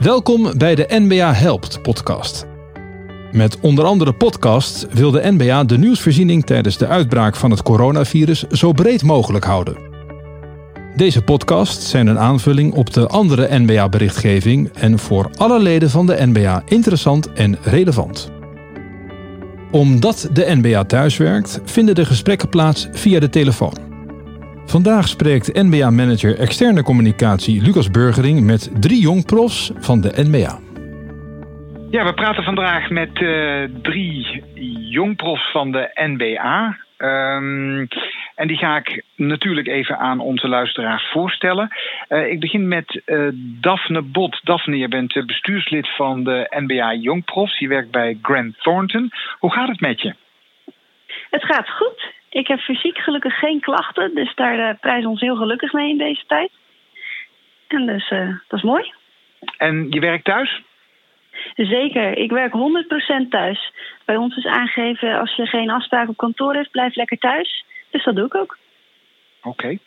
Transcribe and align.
Welkom 0.00 0.58
bij 0.58 0.74
de 0.74 0.86
NBA 0.88 1.32
Helpt 1.32 1.82
podcast. 1.82 2.46
Met 3.32 3.60
onder 3.60 3.84
andere 3.84 4.12
podcasts 4.12 4.86
wil 4.90 5.10
de 5.10 5.32
NBA 5.36 5.64
de 5.64 5.78
nieuwsvoorziening 5.78 6.46
tijdens 6.46 6.78
de 6.78 6.86
uitbraak 6.86 7.36
van 7.36 7.50
het 7.50 7.62
coronavirus 7.62 8.42
zo 8.42 8.72
breed 8.72 9.02
mogelijk 9.02 9.44
houden. 9.44 9.76
Deze 10.96 11.22
podcasts 11.22 11.90
zijn 11.90 12.06
een 12.06 12.18
aanvulling 12.18 12.72
op 12.72 12.92
de 12.92 13.06
andere 13.06 13.58
NBA-berichtgeving 13.58 14.70
en 14.72 14.98
voor 14.98 15.30
alle 15.36 15.60
leden 15.60 15.90
van 15.90 16.06
de 16.06 16.26
NBA 16.26 16.62
interessant 16.66 17.32
en 17.32 17.58
relevant. 17.62 18.30
Omdat 19.70 20.28
de 20.32 20.56
NBA 20.60 20.84
thuiswerkt, 20.84 21.60
vinden 21.64 21.94
de 21.94 22.04
gesprekken 22.04 22.48
plaats 22.48 22.88
via 22.92 23.20
de 23.20 23.30
telefoon. 23.30 23.83
Vandaag 24.66 25.08
spreekt 25.08 25.52
NBA-manager 25.52 26.38
externe 26.38 26.82
communicatie 26.82 27.62
Lucas 27.62 27.90
Burgering 27.90 28.40
met 28.40 28.70
drie 28.80 29.00
jongprofs 29.00 29.70
van 29.74 30.00
de 30.00 30.12
NBA. 30.16 30.58
Ja, 31.90 32.04
we 32.04 32.14
praten 32.14 32.42
vandaag 32.42 32.90
met 32.90 33.20
uh, 33.20 33.64
drie 33.82 34.42
jongprofs 34.90 35.50
van 35.50 35.72
de 35.72 35.90
NBA. 35.94 36.76
Um, 36.98 37.88
en 38.34 38.46
die 38.46 38.56
ga 38.56 38.76
ik 38.76 39.04
natuurlijk 39.16 39.66
even 39.66 39.98
aan 39.98 40.20
onze 40.20 40.48
luisteraars 40.48 41.10
voorstellen. 41.10 41.68
Uh, 42.08 42.30
ik 42.30 42.40
begin 42.40 42.68
met 42.68 43.02
uh, 43.06 43.28
Daphne 43.60 44.02
Bot. 44.02 44.40
Daphne, 44.42 44.78
je 44.78 44.88
bent 44.88 45.26
bestuurslid 45.26 45.88
van 45.96 46.24
de 46.24 46.46
NBA 46.50 46.94
Jongprofs. 46.94 47.58
Je 47.58 47.68
werkt 47.68 47.90
bij 47.90 48.18
Grant 48.22 48.62
Thornton. 48.62 49.12
Hoe 49.38 49.52
gaat 49.52 49.68
het 49.68 49.80
met 49.80 50.00
je? 50.00 50.14
Het 51.30 51.44
gaat 51.44 51.70
goed. 51.70 52.12
Ik 52.34 52.46
heb 52.46 52.60
fysiek 52.60 52.98
gelukkig 52.98 53.38
geen 53.38 53.60
klachten, 53.60 54.14
dus 54.14 54.34
daar 54.34 54.58
uh, 54.58 54.80
prijzen 54.80 55.10
ons 55.10 55.20
heel 55.20 55.36
gelukkig 55.36 55.72
mee 55.72 55.90
in 55.90 55.98
deze 55.98 56.24
tijd. 56.26 56.50
En 57.66 57.86
dus 57.86 58.10
uh, 58.10 58.28
dat 58.48 58.58
is 58.58 58.64
mooi. 58.64 58.92
En 59.58 59.86
je 59.90 60.00
werkt 60.00 60.24
thuis? 60.24 60.62
Zeker, 61.54 62.18
ik 62.18 62.30
werk 62.30 62.52
100% 63.24 63.28
thuis. 63.28 63.72
Bij 64.04 64.16
ons 64.16 64.36
is 64.36 64.46
aangegeven 64.46 65.18
als 65.18 65.36
je 65.36 65.46
geen 65.46 65.70
afspraak 65.70 66.08
op 66.08 66.16
kantoor 66.16 66.54
hebt, 66.54 66.70
blijf 66.70 66.94
lekker 66.94 67.18
thuis. 67.18 67.64
Dus 67.90 68.04
dat 68.04 68.16
doe 68.16 68.26
ik 68.26 68.34
ook. 68.34 68.58
Oké. 69.42 69.48
Okay. 69.48 69.78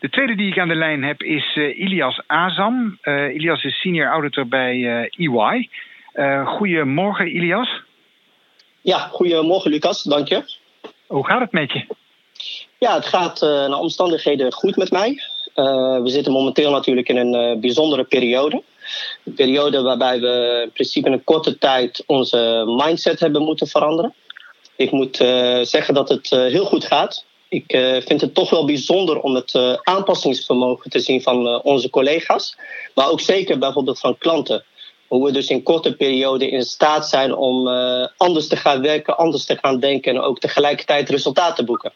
De 0.00 0.08
tweede 0.08 0.34
die 0.34 0.50
ik 0.50 0.58
aan 0.58 0.68
de 0.68 0.74
lijn 0.74 1.02
heb 1.02 1.22
is 1.22 1.56
uh, 1.56 1.78
Ilias 1.78 2.22
Azam. 2.26 2.98
Uh, 3.02 3.34
Ilias 3.34 3.64
is 3.64 3.80
senior 3.80 4.06
auditor 4.06 4.48
bij 4.48 4.76
uh, 4.76 5.28
EY. 5.28 5.68
goedemorgen, 6.44 7.36
Ilias. 7.36 7.82
Ja, 8.80 8.98
goedemorgen, 8.98 9.70
Lucas. 9.70 10.02
Dank 10.02 10.28
je. 10.28 10.58
Hoe 11.10 11.26
gaat 11.26 11.40
het 11.40 11.52
met 11.52 11.72
je? 11.72 11.86
Ja, 12.80 12.94
het 12.94 13.06
gaat 13.06 13.42
uh, 13.42 13.48
naar 13.50 13.78
omstandigheden 13.78 14.52
goed 14.52 14.76
met 14.76 14.90
mij. 14.90 15.22
Uh, 15.54 16.02
we 16.02 16.08
zitten 16.08 16.32
momenteel 16.32 16.70
natuurlijk 16.70 17.08
in 17.08 17.16
een 17.16 17.34
uh, 17.34 17.60
bijzondere 17.60 18.04
periode. 18.04 18.62
Een 19.24 19.34
periode 19.34 19.82
waarbij 19.82 20.20
we 20.20 20.60
in 20.64 20.72
principe 20.72 21.06
in 21.06 21.12
een 21.12 21.24
korte 21.24 21.58
tijd 21.58 22.02
onze 22.06 22.64
mindset 22.66 23.20
hebben 23.20 23.42
moeten 23.42 23.66
veranderen. 23.66 24.14
Ik 24.76 24.90
moet 24.90 25.16
zeggen 25.62 25.94
dat 25.94 26.08
het 26.08 26.30
heel 26.30 26.64
goed 26.64 26.84
gaat. 26.84 27.24
Ik 27.48 27.64
vind 28.06 28.20
het 28.20 28.34
toch 28.34 28.50
wel 28.50 28.64
bijzonder 28.64 29.20
om 29.20 29.34
het 29.34 29.78
aanpassingsvermogen 29.82 30.90
te 30.90 30.98
zien 30.98 31.22
van 31.22 31.62
onze 31.62 31.90
collega's. 31.90 32.56
Maar 32.94 33.10
ook 33.10 33.20
zeker 33.20 33.58
bijvoorbeeld 33.58 34.00
van 34.00 34.18
klanten 34.18 34.64
hoe 35.08 35.26
we 35.26 35.32
dus 35.32 35.48
in 35.48 35.62
korte 35.62 35.96
periode 35.96 36.50
in 36.50 36.62
staat 36.62 37.08
zijn 37.08 37.34
om 37.34 37.68
anders 38.16 38.48
te 38.48 38.56
gaan 38.56 38.82
werken, 38.82 39.16
anders 39.16 39.44
te 39.44 39.56
gaan 39.56 39.80
denken 39.80 40.14
en 40.14 40.20
ook 40.20 40.38
tegelijkertijd 40.38 41.08
resultaten 41.08 41.54
te 41.54 41.64
boeken. 41.64 41.92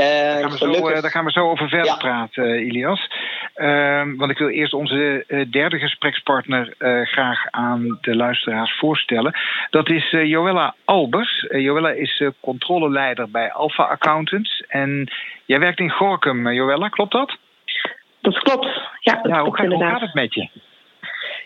Uh, 0.00 0.06
daar, 0.06 0.40
gaan 0.40 0.50
gelukkig... 0.50 0.94
zo, 0.94 1.00
daar, 1.00 1.10
gaan 1.10 1.24
we 1.24 1.30
zo, 1.30 1.50
over 1.50 1.68
verder 1.68 1.86
ja. 1.86 1.96
praten, 1.96 2.66
Ilias. 2.66 3.10
Ehm, 3.54 4.16
want 4.16 4.30
ik 4.30 4.38
wil 4.38 4.48
eerst 4.48 4.72
onze 4.74 5.24
derde 5.50 5.78
gesprekspartner 5.78 6.74
graag 7.04 7.50
aan 7.50 7.98
de 8.00 8.16
luisteraars 8.16 8.78
voorstellen. 8.78 9.34
Dat 9.70 9.88
is 9.88 10.10
Joella 10.10 10.74
Albers. 10.84 11.46
Joella 11.50 11.90
is 11.90 12.22
controleleider 12.40 13.30
bij 13.30 13.52
Alpha 13.52 13.84
Accountants. 13.84 14.64
En 14.68 15.12
jij 15.44 15.58
werkt 15.58 15.80
in 15.80 15.90
Gorkum, 15.90 16.52
Joella, 16.52 16.88
klopt 16.88 17.12
dat? 17.12 17.36
Dat 18.20 18.38
klopt, 18.38 18.66
ja. 19.00 19.14
Dat 19.22 19.32
ja, 19.32 19.40
klopt 19.40 19.58
hoe, 19.58 19.68
hoe 19.68 19.84
gaat 19.84 20.00
het 20.00 20.14
met 20.14 20.34
je? 20.34 20.48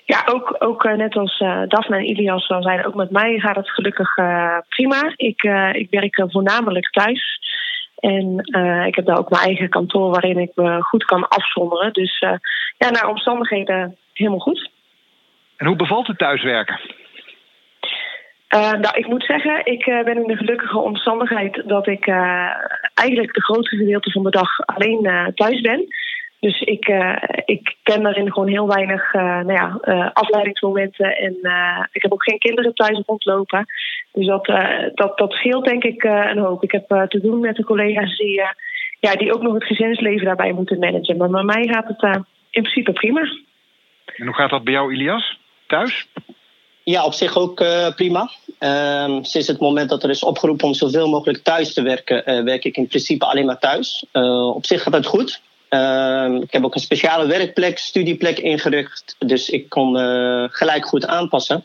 Ja, 0.05 0.23
ook, 0.27 0.57
ook 0.59 0.85
uh, 0.85 0.93
net 0.93 1.17
als 1.17 1.41
uh, 1.41 1.63
Daphne 1.67 1.97
en 1.97 2.05
Ilias 2.05 2.49
al 2.49 2.63
zeiden, 2.63 2.87
ook 2.87 2.95
met 2.95 3.11
mij 3.11 3.39
gaat 3.39 3.57
het 3.57 3.71
gelukkig 3.71 4.17
uh, 4.17 4.59
prima. 4.69 5.13
Ik, 5.17 5.43
ik 5.73 5.91
werk 5.91 6.25
voornamelijk 6.31 6.91
thuis. 6.91 7.41
En 8.01 8.39
ik 8.87 8.95
heb 8.95 9.07
daar 9.07 9.19
ook 9.19 9.31
mijn 9.31 9.43
eigen 9.43 9.69
kantoor 9.69 10.11
waarin 10.11 10.39
ik 10.39 10.51
me 10.55 10.83
goed 10.83 11.05
kan 11.05 11.29
afzonderen. 11.29 11.93
Dus 11.93 12.19
ja, 12.79 12.91
naar 12.91 13.09
omstandigheden 13.09 13.97
helemaal 14.13 14.39
goed. 14.39 14.71
En 15.57 15.67
hoe 15.67 15.77
bevalt 15.77 16.07
het 16.07 16.19
thuiswerken? 16.19 16.81
nou, 18.49 18.91
ik 18.93 19.07
moet 19.07 19.25
zeggen, 19.25 19.67
ik 19.67 19.85
ben 19.85 20.17
in 20.17 20.27
de 20.27 20.37
gelukkige 20.37 20.79
omstandigheid 20.79 21.63
dat 21.67 21.87
ik 21.87 22.07
eigenlijk 22.95 23.35
de 23.35 23.43
grootste 23.43 23.77
gedeelte 23.77 24.11
van 24.11 24.23
de 24.23 24.31
dag 24.31 24.67
alleen 24.67 25.33
thuis 25.35 25.61
ben. 25.61 25.87
Dus 26.41 26.61
ik, 26.61 26.89
uh, 26.89 27.17
ik 27.45 27.77
ken 27.83 28.03
daarin 28.03 28.33
gewoon 28.33 28.49
heel 28.49 28.69
weinig 28.69 29.15
uh, 29.15 29.23
nou 29.23 29.53
ja, 29.53 29.79
uh, 29.83 30.11
afleidingsmomenten. 30.13 31.17
En 31.17 31.35
ik 31.93 32.03
heb 32.03 32.13
ook 32.13 32.23
geen 32.23 32.39
kinderen 32.39 32.75
thuis 32.75 33.03
rondlopen. 33.07 33.67
Dus 34.13 34.27
dat, 34.27 34.47
dat, 34.95 35.19
dat 35.19 35.33
scheelt 35.33 35.65
denk 35.65 35.85
ik 35.85 36.03
een 36.03 36.39
hoop. 36.39 36.63
Ik 36.63 36.73
heb 36.73 37.09
te 37.09 37.21
doen 37.21 37.41
met 37.41 37.57
de 37.57 37.65
collega's 37.65 38.17
die, 38.17 38.43
ja, 39.01 39.15
die 39.15 39.35
ook 39.35 39.43
nog 39.43 39.55
het 39.55 39.65
gezinsleven 39.65 40.25
daarbij 40.25 40.53
moeten 40.53 40.79
managen. 40.79 41.17
Maar 41.17 41.31
bij 41.31 41.43
mij 41.43 41.67
gaat 41.67 41.89
het 41.89 42.03
in 42.51 42.63
principe 42.63 42.93
prima. 42.93 43.21
En 44.17 44.27
hoe 44.27 44.35
gaat 44.35 44.51
dat 44.51 44.65
bij 44.65 44.73
jou, 44.73 44.95
Ilias? 44.95 45.39
Thuis? 45.67 46.09
Ja, 46.83 47.05
op 47.05 47.13
zich 47.13 47.37
ook 47.37 47.65
prima. 47.97 48.31
Um, 48.59 49.25
sinds 49.25 49.49
het 49.49 49.61
moment 49.61 49.89
dat 49.89 50.03
er 50.03 50.11
is 50.11 50.25
opgeroepen 50.25 50.67
om 50.67 50.75
zoveel 50.75 51.09
mogelijk 51.09 51.45
thuis 51.45 51.75
te 51.75 51.83
werken, 51.83 52.45
werk 52.45 52.65
ik 52.65 52.77
in 52.77 52.87
principe 52.87 53.25
alleen 53.25 53.47
maar 53.47 53.59
thuis. 53.59 54.07
op 54.55 54.67
zich 54.67 54.83
gaat 54.83 54.95
het 54.95 55.07
goed. 55.07 55.41
Uh, 55.71 56.41
ik 56.41 56.53
heb 56.53 56.65
ook 56.65 56.75
een 56.75 56.81
speciale 56.81 57.27
werkplek, 57.27 57.79
studieplek 57.79 58.39
ingericht. 58.39 59.17
Dus 59.19 59.49
ik 59.51 59.69
kon 59.69 59.97
uh, 59.97 60.45
gelijk 60.49 60.87
goed 60.87 61.07
aanpassen. 61.07 61.65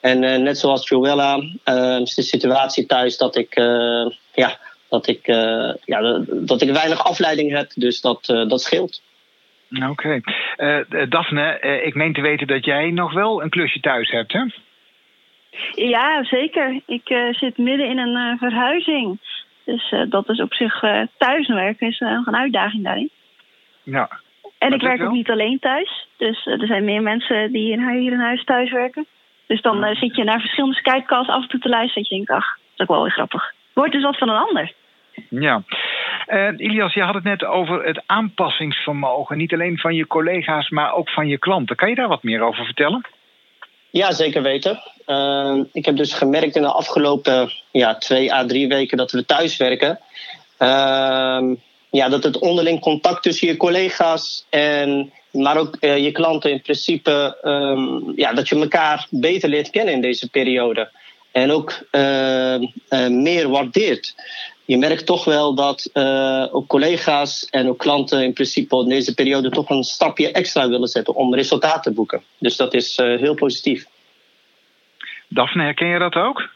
En 0.00 0.22
uh, 0.22 0.36
net 0.36 0.58
zoals 0.58 0.88
Joella 0.88 1.36
uh, 1.64 2.00
is 2.00 2.14
de 2.14 2.22
situatie 2.22 2.86
thuis 2.86 3.16
dat 3.16 3.36
ik, 3.36 3.54
ja, 4.34 4.58
dat 4.88 5.06
ik, 5.06 5.26
ja, 5.84 6.24
dat 6.28 6.62
ik 6.62 6.70
weinig 6.70 7.04
afleiding 7.04 7.56
heb. 7.56 7.70
Dus 7.74 8.00
dat, 8.00 8.24
dat 8.24 8.60
scheelt. 8.62 9.02
Oké. 9.70 10.22
Okay. 10.56 11.06
Daphne, 11.08 11.60
ik 11.84 11.94
meen 11.94 12.12
te 12.12 12.20
weten 12.20 12.46
dat 12.46 12.64
jij 12.64 12.90
nog 12.90 13.12
wel 13.12 13.42
een 13.42 13.50
klusje 13.50 13.80
thuis 13.80 14.10
hebt, 14.10 14.32
hè? 14.32 14.44
Ja, 15.74 16.24
zeker. 16.24 16.80
Ik 16.86 17.30
zit 17.30 17.58
midden 17.58 17.88
in 17.88 17.98
een 17.98 18.38
verhuizing. 18.38 19.18
Dus 19.64 19.94
dat 20.08 20.28
is 20.28 20.40
op 20.40 20.54
zich 20.54 20.80
thuiswerken 21.18 21.88
is 21.88 21.98
nog 21.98 22.26
een 22.26 22.36
uitdaging 22.36 22.84
daarin. 22.84 23.10
Ja. 23.90 24.08
En 24.58 24.72
ik 24.72 24.80
werk 24.80 25.02
ook 25.02 25.12
niet 25.12 25.30
alleen 25.30 25.58
thuis. 25.58 26.08
Dus 26.16 26.46
uh, 26.46 26.60
er 26.60 26.66
zijn 26.66 26.84
meer 26.84 27.02
mensen 27.02 27.52
die 27.52 27.72
in, 27.72 27.90
hier 27.90 28.12
in 28.12 28.20
huis 28.20 28.44
thuis 28.44 28.70
werken. 28.72 29.06
Dus 29.46 29.60
dan 29.60 29.84
uh, 29.84 29.94
zit 29.94 30.16
je 30.16 30.24
naar 30.24 30.40
verschillende 30.40 30.76
Skypecasts 30.76 31.32
af 31.32 31.42
en 31.42 31.48
toe 31.48 31.60
te 31.60 31.68
luisteren. 31.68 32.02
En 32.02 32.16
je 32.16 32.24
denkt, 32.24 32.42
ach, 32.42 32.56
dat 32.56 32.72
is 32.74 32.80
ook 32.80 32.88
wel 32.88 33.02
weer 33.02 33.12
grappig. 33.12 33.52
Wordt 33.72 33.92
dus 33.92 34.02
wat 34.02 34.18
van 34.18 34.28
een 34.28 34.46
ander. 34.46 34.72
Ja. 35.28 35.62
Uh, 36.28 36.48
Ilias, 36.56 36.94
je 36.94 37.02
had 37.02 37.14
het 37.14 37.24
net 37.24 37.44
over 37.44 37.84
het 37.84 38.02
aanpassingsvermogen. 38.06 39.36
Niet 39.36 39.52
alleen 39.52 39.78
van 39.78 39.94
je 39.94 40.06
collega's, 40.06 40.68
maar 40.68 40.94
ook 40.94 41.10
van 41.10 41.28
je 41.28 41.38
klanten. 41.38 41.76
Kan 41.76 41.88
je 41.88 41.94
daar 41.94 42.08
wat 42.08 42.22
meer 42.22 42.42
over 42.42 42.64
vertellen? 42.64 43.06
Ja, 43.90 44.12
zeker 44.12 44.42
weten. 44.42 44.78
Uh, 45.06 45.60
ik 45.72 45.84
heb 45.84 45.96
dus 45.96 46.14
gemerkt 46.14 46.56
in 46.56 46.62
de 46.62 46.72
afgelopen 46.72 47.52
ja, 47.70 47.94
twee 47.94 48.34
à 48.34 48.46
drie 48.46 48.68
weken 48.68 48.96
dat 48.96 49.10
we 49.10 49.24
thuis 49.24 49.56
werken. 49.56 49.98
Uh, 50.58 51.52
ja, 51.98 52.08
dat 52.08 52.22
het 52.22 52.38
onderling 52.38 52.80
contact 52.80 53.22
tussen 53.22 53.48
je 53.48 53.56
collega's 53.56 54.46
en 54.50 55.12
maar 55.30 55.56
ook 55.56 55.76
uh, 55.80 55.98
je 55.98 56.12
klanten 56.12 56.50
in 56.50 56.62
principe, 56.62 57.38
um, 57.42 58.12
ja, 58.16 58.32
dat 58.32 58.48
je 58.48 58.54
elkaar 58.54 59.06
beter 59.10 59.48
leert 59.48 59.70
kennen 59.70 59.94
in 59.94 60.00
deze 60.00 60.30
periode. 60.30 60.90
En 61.32 61.50
ook 61.50 61.82
uh, 61.92 62.54
uh, 62.54 63.08
meer 63.08 63.48
waardeert. 63.48 64.14
Je 64.64 64.78
merkt 64.78 65.06
toch 65.06 65.24
wel 65.24 65.54
dat 65.54 65.90
ook 66.52 66.66
collega's 66.66 67.46
en 67.50 67.68
ook 67.68 67.78
klanten 67.78 68.22
in 68.22 68.32
principe 68.32 68.76
in 68.76 68.88
deze 68.88 69.14
periode 69.14 69.50
toch 69.50 69.70
een 69.70 69.82
stapje 69.82 70.32
extra 70.32 70.68
willen 70.68 70.88
zetten 70.88 71.14
om 71.14 71.34
resultaten 71.34 71.82
te 71.82 71.92
boeken. 71.92 72.22
Dus 72.38 72.56
dat 72.56 72.74
is 72.74 72.96
heel 72.96 73.34
positief. 73.34 73.86
Daphne, 75.28 75.62
herken 75.62 75.88
je 75.88 75.98
dat 75.98 76.14
ook? 76.14 76.48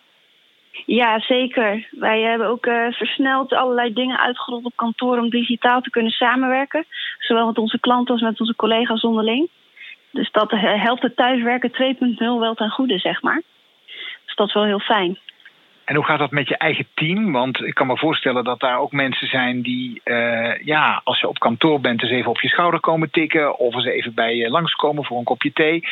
Ja, 0.86 1.20
zeker. 1.20 1.88
Wij 1.90 2.20
hebben 2.20 2.46
ook 2.46 2.66
uh, 2.66 2.92
versneld 2.92 3.52
allerlei 3.52 3.92
dingen 3.92 4.18
uitgerold 4.18 4.64
op 4.64 4.76
kantoor 4.76 5.18
om 5.18 5.30
digitaal 5.30 5.80
te 5.80 5.90
kunnen 5.90 6.12
samenwerken. 6.12 6.84
Zowel 7.18 7.46
met 7.46 7.58
onze 7.58 7.80
klanten 7.80 8.12
als 8.12 8.22
met 8.22 8.40
onze 8.40 8.56
collega's 8.56 9.02
onderling. 9.02 9.48
Dus 10.10 10.30
dat 10.30 10.50
helpt 10.50 11.02
het 11.02 11.16
thuiswerken 11.16 11.96
2.0 12.16 12.16
wel 12.18 12.54
ten 12.54 12.70
goede, 12.70 12.98
zeg 12.98 13.22
maar. 13.22 13.42
Dus 14.24 14.34
dat 14.34 14.46
is 14.48 14.54
wel 14.54 14.64
heel 14.64 14.80
fijn. 14.80 15.18
En 15.92 15.98
hoe 15.98 16.06
gaat 16.06 16.18
dat 16.18 16.30
met 16.30 16.48
je 16.48 16.56
eigen 16.56 16.86
team? 16.94 17.32
Want 17.32 17.60
ik 17.60 17.74
kan 17.74 17.86
me 17.86 17.96
voorstellen 17.96 18.44
dat 18.44 18.60
daar 18.60 18.78
ook 18.78 18.92
mensen 18.92 19.26
zijn 19.28 19.62
die, 19.62 20.00
uh, 20.04 20.58
ja, 20.64 21.00
als 21.04 21.20
je 21.20 21.28
op 21.28 21.38
kantoor 21.38 21.80
bent, 21.80 22.02
eens 22.02 22.10
even 22.10 22.30
op 22.30 22.40
je 22.40 22.48
schouder 22.48 22.80
komen 22.80 23.10
tikken. 23.10 23.58
Of 23.58 23.74
eens 23.74 23.84
even 23.84 24.14
bij 24.14 24.36
je 24.36 24.50
langskomen 24.50 25.04
voor 25.04 25.18
een 25.18 25.24
kopje 25.24 25.52
thee. 25.52 25.84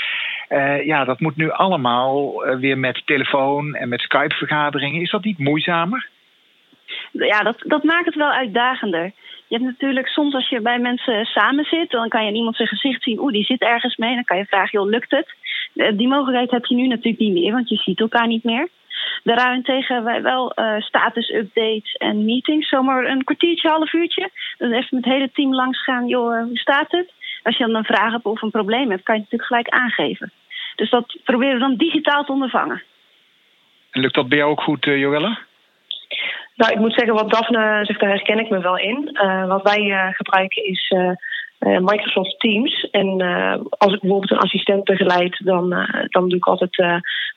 ja, 0.84 1.04
dat 1.04 1.20
moet 1.20 1.36
nu 1.36 1.50
allemaal 1.50 2.44
weer 2.60 2.78
met 2.78 3.02
telefoon 3.04 3.74
en 3.74 3.88
met 3.88 4.00
Skype-vergaderingen. 4.00 5.00
Is 5.00 5.10
dat 5.10 5.24
niet 5.24 5.38
moeizamer? 5.38 6.08
Ja, 7.12 7.42
dat, 7.42 7.56
dat 7.58 7.82
maakt 7.82 8.06
het 8.06 8.14
wel 8.14 8.30
uitdagender. 8.30 9.12
Je 9.48 9.56
hebt 9.56 9.70
natuurlijk 9.70 10.08
soms 10.08 10.34
als 10.34 10.48
je 10.48 10.60
bij 10.60 10.78
mensen 10.78 11.24
samen 11.24 11.64
zit, 11.64 11.90
dan 11.90 12.08
kan 12.08 12.26
je 12.26 12.32
iemand 12.32 12.56
zijn 12.56 12.68
gezicht 12.68 13.02
zien, 13.02 13.20
oeh, 13.20 13.32
die 13.32 13.44
zit 13.44 13.62
ergens 13.62 13.96
mee. 13.96 14.14
Dan 14.14 14.24
kan 14.24 14.36
je 14.36 14.44
vragen, 14.44 14.78
joh, 14.78 14.88
lukt 14.88 15.10
het? 15.10 15.34
Die 15.96 16.08
mogelijkheid 16.08 16.50
heb 16.50 16.64
je 16.64 16.74
nu 16.74 16.86
natuurlijk 16.86 17.22
niet 17.22 17.32
meer, 17.32 17.52
want 17.52 17.68
je 17.68 17.76
ziet 17.76 18.00
elkaar 18.00 18.26
niet 18.26 18.44
meer. 18.44 18.68
Daarentegen 19.22 19.94
hebben 19.94 20.12
wij 20.12 20.22
wel 20.22 20.52
uh, 20.56 20.80
status-updates 20.80 21.92
en 21.92 22.24
meetings. 22.24 22.68
Zomaar 22.68 23.04
een 23.04 23.24
kwartiertje, 23.24 23.68
half 23.68 23.92
uurtje. 23.92 24.30
Dan 24.58 24.72
even 24.72 24.88
met 24.90 25.04
het 25.04 25.14
hele 25.14 25.30
team 25.32 25.54
langs 25.54 25.82
gaan. 25.82 26.06
Joh, 26.06 26.36
eh, 26.36 26.42
hoe 26.42 26.58
staat 26.58 26.90
het? 26.90 27.12
Als 27.42 27.56
je 27.56 27.66
dan 27.66 27.74
een 27.74 27.84
vraag 27.84 28.12
hebt 28.12 28.24
of 28.24 28.42
een 28.42 28.50
probleem 28.50 28.90
hebt, 28.90 29.02
kan 29.02 29.14
je 29.14 29.20
het 29.20 29.30
natuurlijk 29.30 29.48
gelijk 29.48 29.68
aangeven. 29.68 30.32
Dus 30.76 30.90
dat 30.90 31.18
proberen 31.24 31.54
we 31.54 31.60
dan 31.60 31.76
digitaal 31.76 32.24
te 32.24 32.32
ondervangen. 32.32 32.82
En 33.90 34.00
lukt 34.00 34.14
dat 34.14 34.28
bij 34.28 34.38
jou 34.38 34.50
ook 34.50 34.62
goed, 34.62 34.86
uh, 34.86 34.98
Joelle? 34.98 35.38
Nou, 36.54 36.72
ik 36.72 36.78
moet 36.78 36.94
zeggen, 36.94 37.14
wat 37.14 37.30
Daphne 37.30 37.84
zegt, 37.84 38.00
daar 38.00 38.08
herken 38.08 38.38
ik 38.38 38.50
me 38.50 38.60
wel 38.60 38.78
in. 38.78 39.08
Uh, 39.12 39.46
wat 39.46 39.62
wij 39.62 39.80
uh, 39.80 40.08
gebruiken 40.12 40.64
is 40.64 40.90
uh, 40.90 41.12
Microsoft 41.60 42.40
Teams. 42.40 42.90
En 42.90 43.20
als 43.78 43.92
ik 43.92 44.00
bijvoorbeeld 44.00 44.30
een 44.30 44.38
assistent 44.38 44.84
begeleid, 44.84 45.40
dan, 45.44 45.68
dan 46.08 46.28
doe 46.28 46.38
ik 46.38 46.46
altijd 46.46 46.76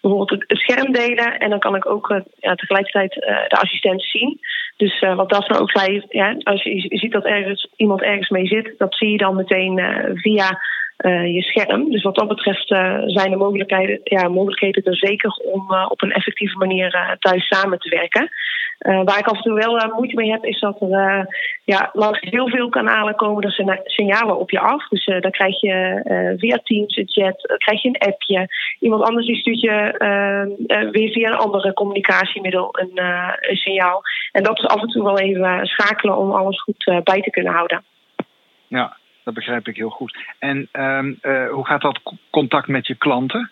bijvoorbeeld 0.01 0.29
het 0.29 0.57
scherm 0.59 0.91
delen. 0.91 1.39
En 1.39 1.49
dan 1.49 1.59
kan 1.59 1.75
ik 1.75 1.85
ook 1.85 2.21
ja, 2.39 2.55
tegelijkertijd 2.55 3.13
de 3.47 3.57
assistent 3.61 4.03
zien. 4.03 4.39
Dus 4.77 4.99
wat 4.99 5.29
Daphne 5.29 5.59
ook 5.59 5.71
zei, 5.71 6.05
ja, 6.09 6.35
als 6.43 6.63
je, 6.63 6.85
ziet 6.89 7.11
dat 7.11 7.25
ergens, 7.25 7.67
iemand 7.75 8.01
ergens 8.01 8.29
mee 8.29 8.47
zit, 8.47 8.73
dat 8.77 8.95
zie 8.95 9.11
je 9.11 9.17
dan 9.17 9.35
meteen 9.35 9.81
via 10.13 10.59
je 10.97 11.41
scherm. 11.41 11.91
Dus 11.91 12.03
wat 12.03 12.15
dat 12.15 12.27
betreft 12.27 12.71
uh, 12.71 13.01
zijn 13.05 13.31
de 13.31 13.37
mogelijkheden, 13.37 13.99
ja, 14.03 14.27
mogelijkheden 14.27 14.83
er 14.83 14.95
zeker 14.95 15.31
om 15.31 15.71
uh, 15.71 15.85
op 15.89 16.01
een 16.01 16.11
effectieve 16.11 16.57
manier 16.57 17.17
thuis 17.19 17.47
samen 17.47 17.79
te 17.79 17.89
werken. 17.89 18.29
waar 18.77 19.19
ik 19.19 19.27
af 19.27 19.37
en 19.37 19.41
toe 19.41 19.53
wel 19.53 19.93
moeite 19.95 20.15
mee 20.15 20.31
heb, 20.31 20.45
is 20.45 20.59
dat 20.59 20.81
er 20.81 21.27
ja, 21.63 21.89
langs 21.93 22.19
heel 22.21 22.49
veel 22.49 22.69
kanalen 22.69 23.15
komen 23.15 23.43
er 23.43 23.81
signalen 23.83 24.39
op 24.39 24.51
je 24.51 24.59
af. 24.59 24.87
Dus 24.87 25.05
dan 25.05 25.31
krijg 25.31 25.61
je 25.61 26.01
via 26.37 26.59
Teams 26.63 26.97
een 26.97 27.09
chat, 27.09 27.57
krijg 27.57 27.81
je 27.81 27.87
een 27.87 28.11
appje. 28.11 28.47
Iemand 28.79 29.03
anders 29.03 29.25
die 29.25 29.35
stuurt 29.35 29.61
je 29.61 29.95
weer 30.91 31.11
via 31.11 31.29
een 31.29 31.37
andere 31.37 31.73
communicatiemiddel 31.73 32.69
een, 32.71 33.03
een, 33.39 33.55
signaal. 33.55 34.01
En 34.31 34.43
dat 34.43 34.57
is 34.57 34.65
af 34.65 34.81
en 34.81 34.87
toe 34.87 35.03
wel 35.03 35.19
even 35.19 35.65
schakelen 35.65 36.17
om 36.17 36.31
alles 36.31 36.61
goed 36.61 37.01
bij 37.03 37.21
te 37.21 37.29
kunnen 37.29 37.53
houden. 37.53 37.83
Ja, 38.67 38.97
dat 39.23 39.33
begrijp 39.33 39.67
ik 39.67 39.75
heel 39.75 39.89
goed. 39.89 40.17
En 40.39 40.69
um, 40.71 41.19
uh, 41.21 41.49
hoe 41.49 41.65
gaat 41.65 41.81
dat 41.81 41.99
contact 42.29 42.67
met 42.67 42.87
je 42.87 42.95
klanten? 42.95 43.51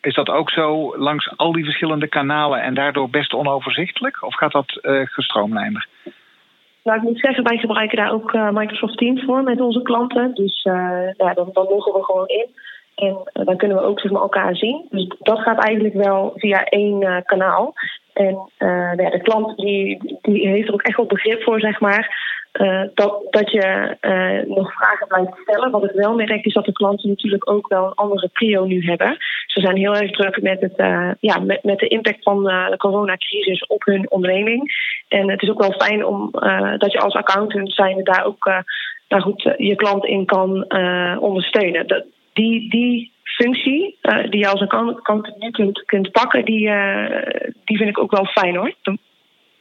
Is 0.00 0.14
dat 0.14 0.28
ook 0.28 0.50
zo 0.50 0.96
langs 0.98 1.36
al 1.36 1.52
die 1.52 1.64
verschillende 1.64 2.08
kanalen 2.08 2.62
en 2.62 2.74
daardoor 2.74 3.10
best 3.10 3.32
onoverzichtelijk? 3.32 4.22
Of 4.22 4.34
gaat 4.34 4.52
dat 4.52 4.78
uh, 4.82 5.06
gestroomlijnder? 5.06 5.86
Nou, 6.84 6.98
ik 6.98 7.04
moet 7.04 7.20
zeggen, 7.20 7.44
wij 7.44 7.58
gebruiken 7.58 7.96
daar 7.96 8.12
ook 8.12 8.32
uh, 8.32 8.50
Microsoft 8.50 8.98
Teams 8.98 9.24
voor 9.24 9.42
met 9.42 9.60
onze 9.60 9.82
klanten. 9.82 10.34
Dus 10.34 10.62
ja, 11.16 11.34
dan, 11.34 11.50
dan 11.52 11.66
loggen 11.68 11.92
we 11.92 12.04
gewoon 12.04 12.26
in. 12.26 12.46
En 12.94 13.44
dan 13.44 13.56
kunnen 13.56 13.76
we 13.76 13.82
ook 13.82 14.00
zeg 14.00 14.10
maar, 14.10 14.22
elkaar 14.22 14.56
zien. 14.56 14.86
Dus 14.90 15.14
dat 15.18 15.38
gaat 15.38 15.58
eigenlijk 15.58 15.94
wel 15.94 16.32
via 16.34 16.64
één 16.64 17.22
kanaal. 17.24 17.74
En 18.12 18.50
de 18.96 19.20
klant 19.22 19.56
die, 19.56 20.18
die 20.22 20.48
heeft 20.48 20.68
er 20.68 20.74
ook 20.74 20.82
echt 20.82 20.96
wel 20.96 21.06
begrip 21.06 21.42
voor, 21.42 21.60
zeg 21.60 21.80
maar. 21.80 22.30
Uh, 22.60 22.82
dat, 22.94 23.26
dat 23.30 23.50
je 23.50 23.96
uh, 24.00 24.56
nog 24.56 24.72
vragen 24.72 25.06
blijft 25.06 25.36
stellen. 25.42 25.70
Wat 25.70 25.84
ik 25.84 25.90
wel 25.90 26.14
merk 26.14 26.44
is 26.44 26.52
dat 26.52 26.64
de 26.64 26.72
klanten 26.72 27.08
natuurlijk 27.08 27.50
ook 27.50 27.68
wel 27.68 27.86
een 27.86 27.94
andere 27.94 28.28
prio 28.28 28.64
nu 28.64 28.84
hebben. 28.84 29.16
Ze 29.46 29.60
zijn 29.60 29.76
heel 29.76 29.94
erg 29.94 30.10
druk 30.10 30.42
met, 30.42 30.60
het, 30.60 30.78
uh, 30.78 31.10
ja, 31.20 31.38
met, 31.38 31.62
met 31.62 31.78
de 31.78 31.88
impact 31.88 32.22
van 32.22 32.44
de 32.44 32.74
coronacrisis 32.76 33.66
op 33.66 33.84
hun 33.84 34.10
onderneming. 34.10 34.72
En 35.08 35.30
het 35.30 35.42
is 35.42 35.50
ook 35.50 35.60
wel 35.60 35.72
fijn 35.72 36.04
om 36.04 36.30
dat 36.78 36.92
je 36.92 37.00
als 37.00 37.14
accountant 37.14 37.72
zijn 37.72 38.04
daar 38.04 38.24
ook 38.24 38.62
daar 39.08 39.22
goed 39.22 39.54
je 39.56 39.74
klant 39.74 40.04
in 40.04 40.26
kan 40.26 40.72
ondersteunen. 41.20 41.86
Dat, 41.86 42.04
die, 42.32 42.70
die 42.70 43.12
functie 43.24 43.98
die 44.30 44.38
je 44.38 44.48
als 44.48 44.60
accountant 44.60 45.38
nu 45.38 45.50
kunt, 45.50 45.84
kunt 45.84 46.10
pakken, 46.10 46.44
die, 46.44 46.70
die 47.64 47.76
vind 47.76 47.88
ik 47.88 47.98
ook 47.98 48.10
wel 48.10 48.26
fijn 48.26 48.56
hoor. 48.56 48.74
Dat 48.82 48.96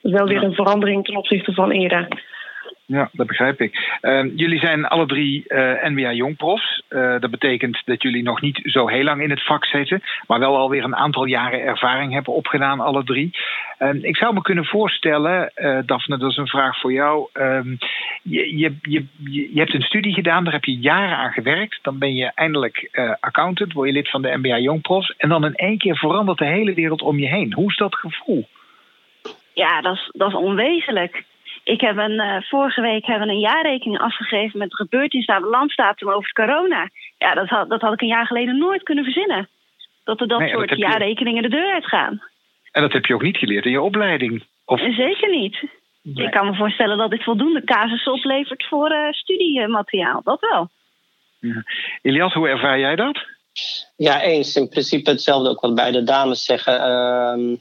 is 0.02 0.12
wel 0.12 0.28
weer 0.28 0.44
een 0.44 0.54
verandering 0.54 1.06
ten 1.06 1.16
opzichte 1.16 1.54
van 1.54 1.72
eerder. 1.72 2.08
Ja, 2.86 3.10
dat 3.12 3.28
begrijp 3.28 3.62
ik. 3.62 3.98
Uh, 4.01 4.24
jullie 4.36 4.60
zijn 4.60 4.86
alle 4.86 5.06
drie 5.06 5.44
uh, 5.48 5.60
NBA 5.83 6.13
jongprofs. 6.13 6.81
Uh, 6.89 7.19
dat 7.19 7.31
betekent 7.31 7.81
dat 7.86 8.01
jullie 8.01 8.24
nog 8.24 8.42
niet 8.42 8.60
zo 8.63 8.88
heel 8.88 9.04
lang 9.04 9.22
in 9.22 9.30
het 9.30 9.45
vak 9.45 9.66
zitten, 9.66 10.01
maar 10.28 10.39
wel 10.39 10.57
alweer 10.57 10.83
een 10.83 10.95
aantal 10.95 11.25
jaren 11.25 11.62
ervaring 11.62 12.13
hebben 12.13 12.33
opgedaan, 12.33 12.80
alle 12.80 13.04
drie. 13.04 13.31
Ehm, 13.78 13.98
ik 14.01 14.18
zou 14.18 14.33
me 14.33 14.42
kunnen 14.42 14.66
voorstellen, 14.66 15.51
uh, 15.56 15.80
Daphne, 15.86 16.18
dat 16.18 16.31
is 16.31 16.38
een 16.38 16.48
vraag 16.48 16.80
voor 16.80 16.94
jou. 16.94 17.30
Um, 17.33 17.78
je, 18.24 18.57
je, 18.57 18.75
je, 18.81 19.06
je 19.24 19.60
hebt 19.60 19.74
een 19.74 19.81
studie 19.81 20.13
gedaan, 20.13 20.44
daar 20.44 20.54
heb 20.54 20.66
je 20.66 20.80
jaren 20.80 21.18
aan 21.18 21.31
gewerkt. 21.31 21.80
Dan 21.81 21.98
ben 21.98 22.16
je 22.16 22.31
eindelijk 22.36 22.89
accountant, 23.19 23.74
word 23.74 23.88
je 23.88 23.94
lid 23.94 24.10
van 24.10 24.22
de 24.22 24.38
NBA 24.42 24.57
jongprofs. 24.57 25.13
En 25.18 25.30
dan 25.30 25.45
in 25.45 25.56
één 25.56 25.78
keer 25.78 25.95
verandert 25.95 26.38
de 26.38 26.45
hele 26.45 26.74
wereld 26.74 27.01
om 27.01 27.19
je 27.19 27.28
heen. 27.28 27.54
Hoe 27.54 27.69
is 27.69 27.78
dat 27.78 27.95
gevoel? 27.95 28.48
Ja, 29.54 29.81
dat 29.81 29.95
is, 29.95 30.10
dat 30.12 30.28
is 30.28 30.36
onwezenlijk. 30.36 31.24
Ik 31.63 31.81
heb 31.81 31.98
een, 31.98 32.12
uh, 32.12 32.42
vorige 32.42 32.81
week 32.81 33.06
hebben 33.06 33.30
een 33.30 33.40
jaarrekening 33.40 34.00
afgegeven 34.00 34.60
met 34.60 34.69
de 34.69 34.75
gebeurtenissen 34.75 35.36
aan 35.36 35.42
de 35.42 35.48
landstatum 35.48 36.10
over 36.10 36.31
corona. 36.31 36.90
Ja, 37.18 37.34
dat 37.34 37.48
had, 37.48 37.69
dat 37.69 37.81
had 37.81 37.94
ik 37.94 38.02
een 38.02 38.08
jaar 38.08 38.25
geleden 38.25 38.58
nooit 38.58 38.84
kunnen 38.84 39.04
verzinnen. 39.04 39.50
Dat 40.04 40.22
er 40.22 40.28
dat 40.28 40.50
soort 40.50 40.69
dat 40.69 40.78
jaarrekeningen 40.78 41.44
de 41.44 41.50
deur 41.50 41.74
uitgaan. 41.74 42.22
En 42.72 42.81
dat 42.81 42.94
heb 42.94 43.06
je 43.06 43.13
ook 43.13 43.22
niet 43.22 43.38
geleerd 43.38 43.66
in 43.66 43.72
je 43.72 43.81
opleiding? 43.81 44.44
Of... 44.66 44.80
Zeker 44.80 45.30
niet. 45.30 45.63
Nee. 46.02 46.25
Ik 46.25 46.31
kan 46.31 46.46
me 46.46 46.56
voorstellen 46.56 46.98
dat 46.98 47.10
dit 47.10 47.24
voldoende 47.24 47.64
casussen 47.64 48.14
oplevert 48.14 48.68
voor 48.68 48.92
uh, 48.92 49.12
studiemateriaal. 49.12 50.22
Dat 50.24 50.40
wel. 50.40 50.69
Ja. 51.40 51.64
Elias, 52.02 52.34
hoe 52.34 52.48
ervaar 52.48 52.80
jij 52.80 52.96
dat? 52.96 53.25
Ja, 53.96 54.22
eens. 54.22 54.56
In 54.56 54.69
principe 54.69 55.10
hetzelfde 55.10 55.50
ook 55.50 55.62
wat 55.62 55.75
beide 55.75 56.04
dames 56.04 56.46
zeggen. 56.46 56.74
Uh, 56.74 57.57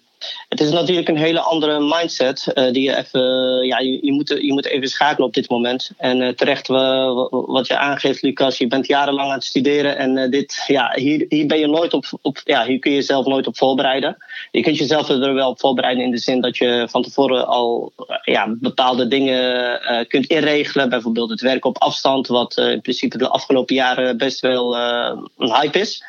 het 0.49 0.61
is 0.61 0.71
natuurlijk 0.71 1.09
een 1.09 1.17
hele 1.17 1.41
andere 1.41 1.81
mindset 1.81 2.47
uh, 2.55 2.73
die 2.73 2.83
je 2.83 2.97
even, 2.97 3.21
ja, 3.67 3.79
je, 3.79 4.13
moet, 4.13 4.29
je 4.29 4.53
moet 4.53 4.67
even 4.67 4.89
schakelen 4.89 5.27
op 5.27 5.35
dit 5.35 5.49
moment. 5.49 5.91
En 5.97 6.21
uh, 6.21 6.29
terecht 6.29 6.67
wat 6.67 7.67
je 7.67 7.79
aangeeft, 7.79 8.23
Lucas, 8.23 8.59
je 8.59 8.67
bent 8.67 8.87
jarenlang 8.87 9.29
aan 9.29 9.35
het 9.35 9.45
studeren 9.45 9.97
en 9.97 10.31
dit, 10.31 10.65
ja, 10.67 10.93
hier, 10.95 11.27
hier 11.29 11.47
ben 11.47 11.59
je 11.59 11.67
nooit 11.67 11.93
op, 11.93 12.05
op, 12.23 12.41
ja, 12.45 12.65
hier 12.65 12.79
kun 12.79 12.91
je 12.91 12.97
jezelf 12.97 13.27
nooit 13.27 13.47
op 13.47 13.57
voorbereiden. 13.57 14.17
Je 14.51 14.61
kunt 14.61 14.79
jezelf 14.79 15.09
er 15.09 15.35
wel 15.35 15.51
op 15.51 15.61
voorbereiden 15.61 16.05
in 16.05 16.11
de 16.11 16.19
zin 16.19 16.41
dat 16.41 16.57
je 16.57 16.87
van 16.91 17.03
tevoren 17.03 17.47
al 17.47 17.93
ja, 18.23 18.47
bepaalde 18.49 19.09
dingen 19.09 19.81
kunt 20.09 20.27
inregelen. 20.27 20.89
Bijvoorbeeld 20.89 21.31
het 21.31 21.41
werken 21.41 21.71
op 21.71 21.79
afstand, 21.79 22.27
wat 22.27 22.57
in 22.57 22.81
principe 22.81 23.19
de 23.19 23.29
afgelopen 23.29 23.75
jaren 23.75 24.17
best 24.17 24.41
wel 24.41 24.77
een 24.77 25.55
hype 25.55 25.79
is. 25.79 26.05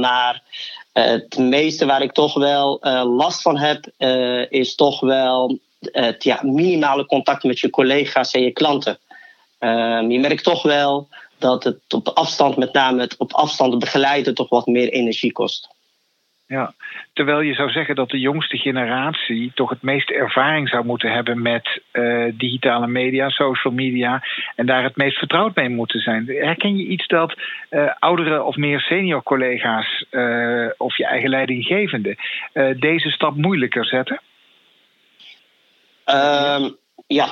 maar 0.00 0.42
het 1.02 1.38
meeste 1.38 1.86
waar 1.86 2.02
ik 2.02 2.12
toch 2.12 2.34
wel 2.34 2.78
uh, 2.82 3.16
last 3.16 3.42
van 3.42 3.58
heb, 3.58 3.90
uh, 3.98 4.50
is 4.50 4.74
toch 4.74 5.00
wel 5.00 5.58
het 5.80 6.24
ja, 6.24 6.40
minimale 6.42 7.06
contact 7.06 7.44
met 7.44 7.60
je 7.60 7.70
collega's 7.70 8.32
en 8.32 8.42
je 8.42 8.50
klanten. 8.50 8.98
Uh, 9.60 10.04
je 10.08 10.18
merkt 10.20 10.44
toch 10.44 10.62
wel 10.62 11.08
dat 11.38 11.64
het 11.64 11.80
op 11.88 12.08
afstand, 12.08 12.56
met 12.56 12.72
name 12.72 13.00
het 13.00 13.16
op 13.16 13.32
afstand 13.32 13.78
begeleiden, 13.78 14.34
toch 14.34 14.48
wat 14.48 14.66
meer 14.66 14.88
energie 14.88 15.32
kost. 15.32 15.68
Ja, 16.46 16.74
terwijl 17.12 17.40
je 17.40 17.54
zou 17.54 17.70
zeggen 17.70 17.94
dat 17.94 18.10
de 18.10 18.18
jongste 18.18 18.56
generatie 18.56 19.52
toch 19.54 19.70
het 19.70 19.82
meeste 19.82 20.14
ervaring 20.14 20.68
zou 20.68 20.84
moeten 20.84 21.12
hebben 21.12 21.42
met 21.42 21.80
uh, 21.92 22.32
digitale 22.34 22.86
media, 22.86 23.28
social 23.28 23.72
media 23.72 24.22
en 24.56 24.66
daar 24.66 24.82
het 24.82 24.96
meest 24.96 25.18
vertrouwd 25.18 25.54
mee 25.54 25.68
moeten 25.68 26.00
zijn. 26.00 26.26
Herken 26.26 26.76
je 26.76 26.86
iets 26.86 27.06
dat 27.06 27.34
uh, 27.70 27.90
oudere 27.98 28.42
of 28.42 28.56
meer 28.56 28.80
senior 28.80 29.22
collega's 29.22 30.04
uh, 30.10 30.68
of 30.76 30.96
je 30.96 31.06
eigen 31.06 31.30
leidinggevende 31.30 32.16
deze 32.78 33.10
stap 33.10 33.36
moeilijker 33.36 33.84
zetten? 33.84 34.20
Um, 36.06 36.76
ja, 37.06 37.28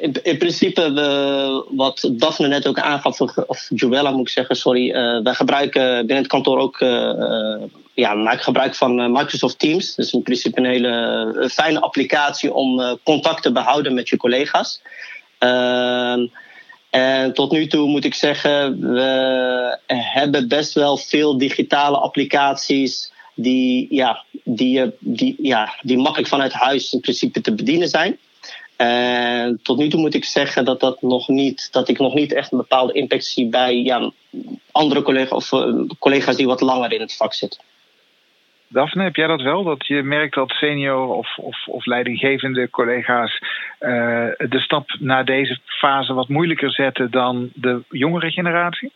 in, 0.00 0.12
in, 0.22 0.38
principe, 0.38 0.92
we, 0.92 1.64
wat 1.70 2.10
Daphne 2.12 2.48
net 2.48 2.66
ook 2.66 2.78
aangaf, 2.78 3.20
of 3.46 3.66
Joella 3.68 4.10
moet 4.10 4.20
ik 4.20 4.28
zeggen, 4.28 4.56
sorry. 4.56 4.88
Uh, 4.88 5.22
wij 5.22 5.34
gebruiken 5.34 5.96
binnen 5.96 6.16
het 6.16 6.26
kantoor 6.26 6.58
ook, 6.58 6.78
ja, 8.00 8.14
maak 8.14 8.42
gebruik 8.42 8.74
van 8.74 9.12
Microsoft 9.12 9.58
Teams. 9.58 9.94
Dus 9.94 10.12
in 10.12 10.22
principe 10.22 10.58
een 10.58 10.66
hele 10.66 11.48
fijne 11.52 11.80
applicatie 11.80 12.54
om 12.54 12.98
contact 13.04 13.42
te 13.42 13.52
behouden 13.52 13.94
met 13.94 14.08
je 14.08 14.16
collega's. 14.16 14.80
Ehm, 15.38 16.26
en 16.90 17.34
tot 17.34 17.50
nu 17.52 17.66
toe 17.66 17.88
moet 17.88 18.04
ik 18.04 18.14
zeggen, 18.14 18.80
we 18.94 19.78
hebben 19.86 20.48
best 20.48 20.74
wel 20.74 20.96
veel 20.96 21.38
digitale 21.38 21.96
applicaties 21.96 23.12
die, 23.34 23.86
ja, 23.90 24.24
die, 24.44 24.90
die, 24.98 25.36
ja, 25.42 25.74
die 25.82 25.98
makkelijk 25.98 26.28
vanuit 26.28 26.52
huis 26.52 26.92
in 26.92 27.00
principe 27.00 27.40
te 27.40 27.54
bedienen 27.54 27.88
zijn. 27.88 28.18
En 28.76 29.60
tot 29.62 29.78
nu 29.78 29.88
toe 29.88 30.00
moet 30.00 30.14
ik 30.14 30.24
zeggen 30.24 30.64
dat, 30.64 30.80
dat, 30.80 31.02
nog 31.02 31.28
niet, 31.28 31.68
dat 31.72 31.88
ik 31.88 31.98
nog 31.98 32.14
niet 32.14 32.32
echt 32.32 32.52
een 32.52 32.58
bepaalde 32.58 32.92
impact 32.92 33.24
zie 33.24 33.46
bij 33.46 33.76
ja, 33.76 34.12
andere 34.72 35.02
collega's 35.02 35.52
of 35.52 35.64
collega's 35.98 36.36
die 36.36 36.46
wat 36.46 36.60
langer 36.60 36.92
in 36.92 37.00
het 37.00 37.16
vak 37.16 37.34
zitten. 37.34 37.60
Daphne, 38.72 39.02
heb 39.02 39.16
jij 39.16 39.26
dat 39.26 39.42
wel? 39.42 39.64
Dat 39.64 39.86
je 39.86 40.02
merkt 40.02 40.34
dat 40.34 40.50
senior 40.50 41.14
of, 41.14 41.38
of, 41.38 41.66
of 41.66 41.86
leidinggevende 41.86 42.70
collega's 42.70 43.38
uh, 43.80 43.88
de 44.38 44.60
stap 44.60 44.96
naar 44.98 45.24
deze 45.24 45.58
fase 45.64 46.14
wat 46.14 46.28
moeilijker 46.28 46.70
zetten 46.70 47.10
dan 47.10 47.50
de 47.54 47.82
jongere 47.88 48.30
generatie? 48.30 48.92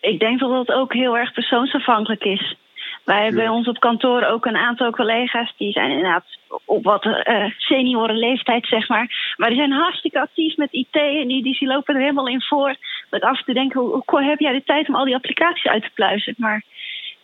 Ik 0.00 0.18
denk 0.18 0.40
dat 0.40 0.58
het 0.58 0.76
ook 0.76 0.92
heel 0.92 1.18
erg 1.18 1.32
persoonsafhankelijk 1.32 2.24
is. 2.24 2.56
Wij 3.04 3.22
hebben 3.22 3.40
bij 3.40 3.48
ons 3.48 3.68
op 3.68 3.80
kantoor 3.80 4.22
ook 4.22 4.46
een 4.46 4.56
aantal 4.56 4.90
collega's 4.90 5.54
die 5.56 5.72
zijn 5.72 5.90
inderdaad 5.90 6.24
op 6.64 6.84
wat 6.84 7.04
uh, 7.04 7.44
senioren 7.56 8.18
leeftijd, 8.18 8.66
zeg 8.66 8.88
maar. 8.88 9.34
Maar 9.36 9.48
die 9.48 9.58
zijn 9.58 9.72
hartstikke 9.72 10.20
actief 10.20 10.56
met 10.56 10.72
IT 10.72 10.94
en 10.94 11.28
die, 11.28 11.42
die, 11.42 11.66
lopen 11.66 11.94
er 11.94 12.00
helemaal 12.00 12.28
in 12.28 12.42
voor. 12.42 12.76
Ik 13.10 13.22
af 13.22 13.38
en 13.38 13.44
toe 13.44 13.54
denk, 13.54 13.72
hoe, 13.72 14.02
hoe 14.06 14.22
heb 14.22 14.38
jij 14.38 14.52
de 14.52 14.64
tijd 14.64 14.88
om 14.88 14.94
al 14.94 15.04
die 15.04 15.14
applicaties 15.14 15.70
uit 15.70 15.82
te 15.82 15.90
pluizen? 15.94 16.34
Maar 16.36 16.62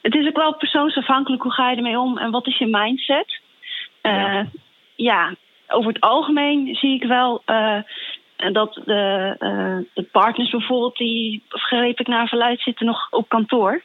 het 0.05 0.15
is 0.15 0.27
ook 0.27 0.37
wel 0.37 0.57
persoonsafhankelijk 0.57 1.43
hoe 1.43 1.53
ga 1.53 1.71
je 1.71 1.77
ermee 1.77 1.99
om 1.99 2.19
en 2.19 2.31
wat 2.31 2.47
is 2.47 2.59
je 2.59 2.67
mindset. 2.67 3.41
Ja. 4.03 4.47
ja. 4.95 5.35
over 5.69 5.93
het 5.93 6.01
algemeen 6.01 6.75
zie 6.75 6.95
ik 6.95 7.05
wel 7.05 7.43
uh, 7.47 7.79
dat 8.53 8.75
de, 8.85 9.37
uh, 9.39 9.79
de 9.95 10.03
partners 10.03 10.51
bijvoorbeeld, 10.51 10.97
die 10.97 11.43
greep 11.49 12.01
ik 12.01 12.07
naar 12.07 12.29
verluid, 12.29 12.61
zitten 12.61 12.87
nog 12.87 13.11
op 13.11 13.29
kantoor. 13.29 13.83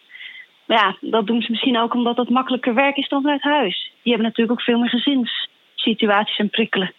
Maar 0.65 0.77
ja, 0.77 1.09
dat 1.09 1.27
doen 1.27 1.41
ze 1.41 1.51
misschien 1.51 1.77
ook 1.77 1.93
omdat 1.93 2.15
dat 2.15 2.29
makkelijker 2.29 2.73
werk 2.73 2.97
is 2.97 3.07
dan 3.07 3.21
vanuit 3.21 3.41
huis. 3.41 3.91
Die 4.01 4.13
hebben 4.13 4.27
natuurlijk 4.27 4.59
ook 4.59 4.65
veel 4.65 4.79
meer 4.79 4.89
gezinssituaties 4.89 6.37
en 6.37 6.49
prikkelen. 6.49 6.93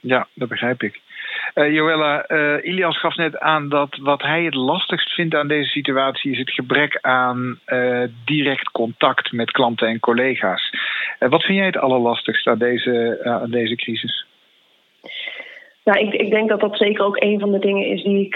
Ja, 0.00 0.26
dat 0.34 0.48
begrijp 0.48 0.82
ik. 0.82 1.00
Uh, 1.54 1.72
Joella, 1.72 2.24
uh, 2.28 2.64
Ilias 2.64 2.98
gaf 2.98 3.16
net 3.16 3.38
aan 3.38 3.68
dat 3.68 3.96
wat 4.00 4.22
hij 4.22 4.44
het 4.44 4.54
lastigst 4.54 5.14
vindt 5.14 5.34
aan 5.34 5.48
deze 5.48 5.68
situatie 5.68 6.32
is 6.32 6.38
het 6.38 6.50
gebrek 6.50 6.98
aan 7.00 7.58
uh, 7.66 8.02
direct 8.24 8.70
contact 8.70 9.32
met 9.32 9.50
klanten 9.50 9.88
en 9.88 10.00
collega's. 10.00 10.70
wat 11.18 11.42
vind 11.42 11.58
jij 11.58 11.66
het 11.66 11.76
allerlastigst 11.76 12.46
aan 12.46 12.58
deze, 12.58 13.20
aan 13.24 13.50
deze 13.50 13.74
crisis? 13.74 14.26
Nou, 15.84 15.98
ik, 15.98 16.14
ik, 16.14 16.30
denk 16.30 16.48
dat 16.48 16.60
dat 16.60 16.76
zeker 16.76 17.04
ook 17.04 17.22
een 17.22 17.40
van 17.40 17.52
de 17.52 17.58
dingen 17.58 17.86
is 17.86 18.02
die 18.02 18.26
ik, 18.26 18.34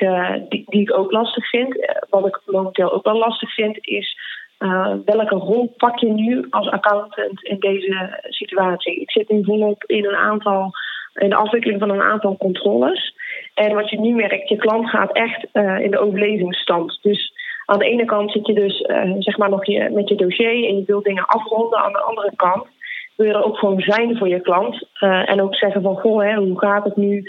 die, 0.49 0.65
die, 0.67 0.81
ik 0.81 0.99
ook 0.99 1.13
lastig 1.13 1.49
vind. 1.49 1.89
Wat 2.11 2.27
ik 2.27 2.41
momenteel 2.47 2.93
ook 2.93 3.05
wel 3.05 3.19
lastig 3.19 3.55
vind, 3.55 3.79
is 3.81 4.19
welke 5.05 5.35
rol 5.35 5.75
pak 5.77 5.99
je 5.99 6.09
nu 6.09 6.47
als 6.51 6.71
accountant 6.71 7.43
in 7.43 7.59
deze 7.59 8.21
situatie? 8.23 9.01
Ik 9.01 9.11
zit 9.11 9.29
nu 9.29 9.45
volop 9.45 9.85
in 9.85 10.05
een 10.05 10.17
aantal 10.17 10.73
in 11.19 11.29
de 11.29 11.37
afwikkeling 11.37 11.81
van 11.81 11.91
een 11.91 12.03
aantal 12.03 12.37
controles. 12.37 13.15
En 13.55 13.75
wat 13.75 13.91
je 13.91 14.01
nu 14.01 14.15
merkt, 14.15 14.49
je 14.49 14.57
klant 14.57 14.89
gaat 14.89 15.13
echt 15.13 15.47
uh, 15.53 15.81
in 15.81 15.91
de 15.91 15.99
overlevingsstand. 15.99 16.99
Dus 17.03 17.33
aan 17.65 17.79
de 17.79 17.85
ene 17.85 18.05
kant 18.05 18.33
zit 18.33 18.47
je 18.47 18.55
dus 18.55 18.81
uh, 18.81 19.15
zeg 19.19 19.37
maar 19.37 19.51
nog 19.51 19.67
je, 19.67 19.91
met 19.91 20.09
je 20.09 20.15
dossier 20.15 20.69
en 20.69 20.77
je 20.77 20.83
wilt 20.87 21.05
dingen 21.05 21.27
afronden. 21.27 21.79
Aan 21.79 21.93
de 21.93 22.01
andere 22.01 22.33
kant 22.37 22.67
wil 23.17 23.27
je 23.27 23.33
er 23.33 23.45
ook 23.45 23.59
gewoon 23.59 23.81
zijn 23.81 24.17
voor 24.17 24.29
je 24.29 24.41
klant. 24.41 24.87
Uh, 25.01 25.31
en 25.31 25.43
ook 25.43 25.55
zeggen 25.55 25.83
van, 25.83 25.97
goh, 25.97 26.23
hè, 26.23 26.35
hoe 26.35 26.59
gaat 26.59 26.85
het 26.85 26.97
nu? 26.97 27.25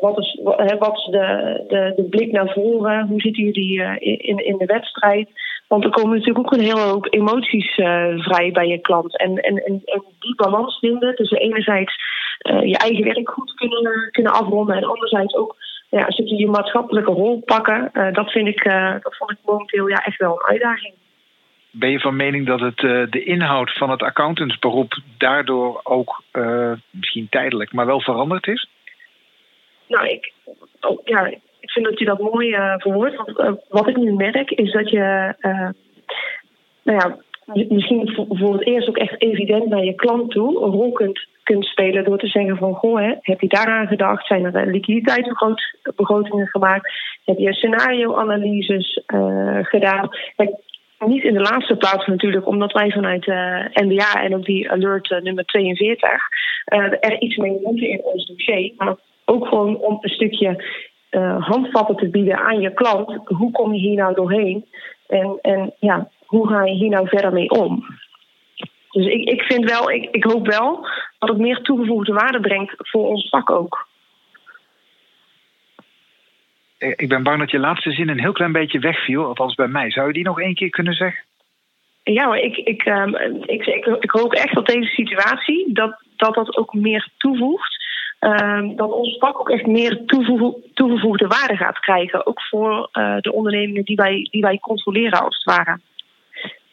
wat 0.00 0.18
is, 0.18 0.40
wat, 0.42 0.78
wat 0.78 0.96
is 0.96 1.04
de, 1.04 1.64
de, 1.68 1.92
de 1.96 2.02
blik 2.02 2.32
naar 2.32 2.52
voren? 2.52 3.06
Hoe 3.06 3.20
zitten 3.20 3.44
jullie 3.44 3.98
in, 4.00 4.36
in 4.36 4.58
de 4.58 4.66
wedstrijd? 4.66 5.28
Want 5.72 5.84
er 5.84 5.90
komen 5.90 6.16
natuurlijk 6.18 6.46
ook 6.46 6.52
een 6.52 6.70
hele 6.70 6.80
hoop 6.80 7.06
emoties 7.10 7.74
vrij 8.18 8.50
bij 8.52 8.66
je 8.66 8.78
klant. 8.78 9.18
En, 9.18 9.36
en, 9.36 9.56
en, 9.56 9.82
en 9.84 10.04
die 10.18 10.34
balans 10.34 10.78
vinden 10.78 11.14
tussen 11.14 11.38
enerzijds 11.38 11.94
uh, 12.42 12.62
je 12.62 12.76
eigen 12.76 13.04
werk 13.04 13.30
goed 13.30 13.54
kunnen, 13.54 14.08
kunnen 14.10 14.32
afronden. 14.32 14.76
En 14.76 14.84
anderzijds 14.84 15.34
ook 15.34 15.56
ja, 15.88 16.06
een 16.06 16.12
stukje 16.12 16.36
je 16.36 16.46
maatschappelijke 16.46 17.12
rol 17.12 17.42
pakken. 17.44 17.90
Uh, 17.92 18.12
dat, 18.12 18.30
vind 18.30 18.48
ik, 18.48 18.64
dat 19.02 19.16
vond 19.16 19.30
ik 19.30 19.36
momenteel 19.44 19.88
ja, 19.88 20.04
echt 20.04 20.18
wel 20.18 20.32
een 20.32 20.48
uitdaging. 20.48 20.94
Ben 21.70 21.90
je 21.90 22.00
van 22.00 22.16
mening 22.16 22.46
dat 22.46 22.60
het, 22.60 22.78
de 23.12 23.24
inhoud 23.24 23.72
van 23.72 23.90
het 23.90 24.02
accountantsberoep 24.02 24.98
daardoor 25.18 25.80
ook 25.82 26.22
misschien 26.90 27.28
tijdelijk, 27.30 27.72
maar 27.72 27.86
wel 27.86 28.00
veranderd 28.00 28.46
is? 28.46 28.68
Nou, 29.86 30.08
ik, 30.08 30.32
oh, 30.80 31.00
ja, 31.04 31.32
ik 31.62 31.70
vind 31.70 31.86
dat 31.86 31.98
je 31.98 32.04
dat 32.04 32.18
mooi 32.18 32.56
verwoordt. 32.78 33.16
Want 33.16 33.60
wat 33.68 33.88
ik 33.88 33.96
nu 33.96 34.12
merk 34.12 34.50
is 34.50 34.72
dat 34.72 34.90
je 34.90 35.34
nou 36.82 36.98
ja, 36.98 37.18
misschien 37.68 38.26
voor 38.28 38.52
het 38.52 38.66
eerst 38.66 38.88
ook 38.88 38.98
echt 38.98 39.22
evident 39.22 39.68
naar 39.68 39.84
je 39.84 39.94
klant 39.94 40.30
toe 40.30 40.62
een 40.62 40.70
rol 40.70 40.92
kunt 41.42 41.64
spelen 41.64 42.04
door 42.04 42.18
te 42.18 42.26
zeggen 42.26 42.56
van 42.56 42.74
goh, 42.74 43.12
heb 43.20 43.40
je 43.40 43.48
daaraan 43.48 43.86
gedacht? 43.86 44.26
Zijn 44.26 44.44
er 44.44 44.54
eh, 44.54 44.72
liquiditeitsbegrotingen 44.72 46.46
gemaakt? 46.46 46.92
Heb 47.24 47.38
je 47.38 47.52
scenario-analyses 47.52 49.02
uh, 49.14 49.58
gedaan? 49.62 50.08
Niet 50.98 51.24
in 51.24 51.34
de 51.34 51.40
laatste 51.40 51.76
plaats 51.76 52.06
natuurlijk, 52.06 52.46
omdat 52.46 52.72
wij 52.72 52.90
vanuit 52.90 53.26
uh, 53.26 53.64
eh, 53.64 53.70
NBA 53.72 54.22
en 54.22 54.34
ook 54.34 54.44
die 54.44 54.70
alert 54.70 55.22
nummer 55.22 55.44
42 55.44 56.10
er 57.00 57.20
iets 57.20 57.36
mee 57.36 57.58
moeten 57.62 57.88
in 57.88 58.02
ons 58.02 58.26
dossier. 58.26 58.72
Maar 58.76 58.96
ook 59.24 59.46
gewoon 59.46 59.76
om 59.76 59.98
een 60.00 60.10
stukje 60.10 60.64
handvatten 61.20 61.96
te 61.96 62.08
bieden 62.08 62.38
aan 62.38 62.60
je 62.60 62.72
klant. 62.74 63.20
Hoe 63.24 63.50
kom 63.52 63.74
je 63.74 63.80
hier 63.80 63.96
nou 63.96 64.14
doorheen? 64.14 64.66
En, 65.06 65.38
en 65.42 65.74
ja, 65.78 66.08
hoe 66.26 66.48
ga 66.48 66.64
je 66.64 66.72
hier 66.72 66.90
nou 66.90 67.08
verder 67.08 67.32
mee 67.32 67.50
om? 67.50 67.84
Dus 68.90 69.06
ik, 69.06 69.28
ik 69.28 69.42
vind 69.42 69.70
wel, 69.70 69.90
ik, 69.90 70.08
ik 70.10 70.24
hoop 70.24 70.46
wel 70.46 70.86
dat 71.18 71.28
het 71.28 71.38
meer 71.38 71.60
toegevoegde 71.62 72.12
waarde 72.12 72.40
brengt 72.40 72.74
voor 72.76 73.06
ons 73.06 73.28
vak 73.28 73.50
ook. 73.50 73.86
Ik 76.78 77.08
ben 77.08 77.22
bang 77.22 77.38
dat 77.38 77.50
je 77.50 77.58
laatste 77.58 77.90
zin 77.90 78.08
een 78.08 78.20
heel 78.20 78.32
klein 78.32 78.52
beetje 78.52 78.78
wegviel, 78.78 79.24
althans 79.24 79.54
bij 79.54 79.68
mij. 79.68 79.90
Zou 79.90 80.06
je 80.06 80.12
die 80.12 80.24
nog 80.24 80.40
één 80.40 80.54
keer 80.54 80.70
kunnen 80.70 80.94
zeggen? 80.94 81.24
Ja, 82.02 82.26
maar 82.26 82.38
ik, 82.38 82.56
ik, 82.56 82.86
um, 82.86 83.16
ik, 83.46 83.66
ik, 83.66 83.86
ik, 83.86 84.10
hoop 84.10 84.32
echt 84.32 84.54
dat 84.54 84.66
deze 84.66 84.88
situatie 84.88 85.72
dat 85.72 86.02
dat, 86.16 86.34
dat 86.34 86.56
ook 86.56 86.74
meer 86.74 87.08
toevoegt. 87.16 87.81
Um, 88.24 88.76
dat 88.76 88.92
ons 88.92 89.16
vak 89.18 89.40
ook 89.40 89.50
echt 89.50 89.66
meer 89.66 90.04
toegevoegde 90.74 91.26
waarde 91.26 91.56
gaat 91.56 91.78
krijgen. 91.78 92.26
Ook 92.26 92.42
voor 92.42 92.88
uh, 92.92 93.16
de 93.20 93.32
ondernemingen 93.32 93.84
die 93.84 93.96
wij, 93.96 94.28
die 94.30 94.40
wij 94.40 94.58
controleren, 94.58 95.22
als 95.24 95.34
het 95.34 95.56
ware. 95.56 95.78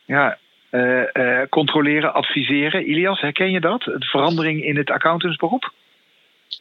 Ja, 0.06 0.38
uh, 0.72 1.04
uh, 1.14 1.42
controleren, 1.50 2.14
adviseren. 2.14 2.90
Ilias, 2.90 3.22
herken 3.22 3.52
je 3.52 3.60
dat? 3.60 3.82
De 3.82 4.06
verandering 4.06 4.64
in 4.64 4.78
het 4.78 4.90
accountantsberoep? 4.90 5.74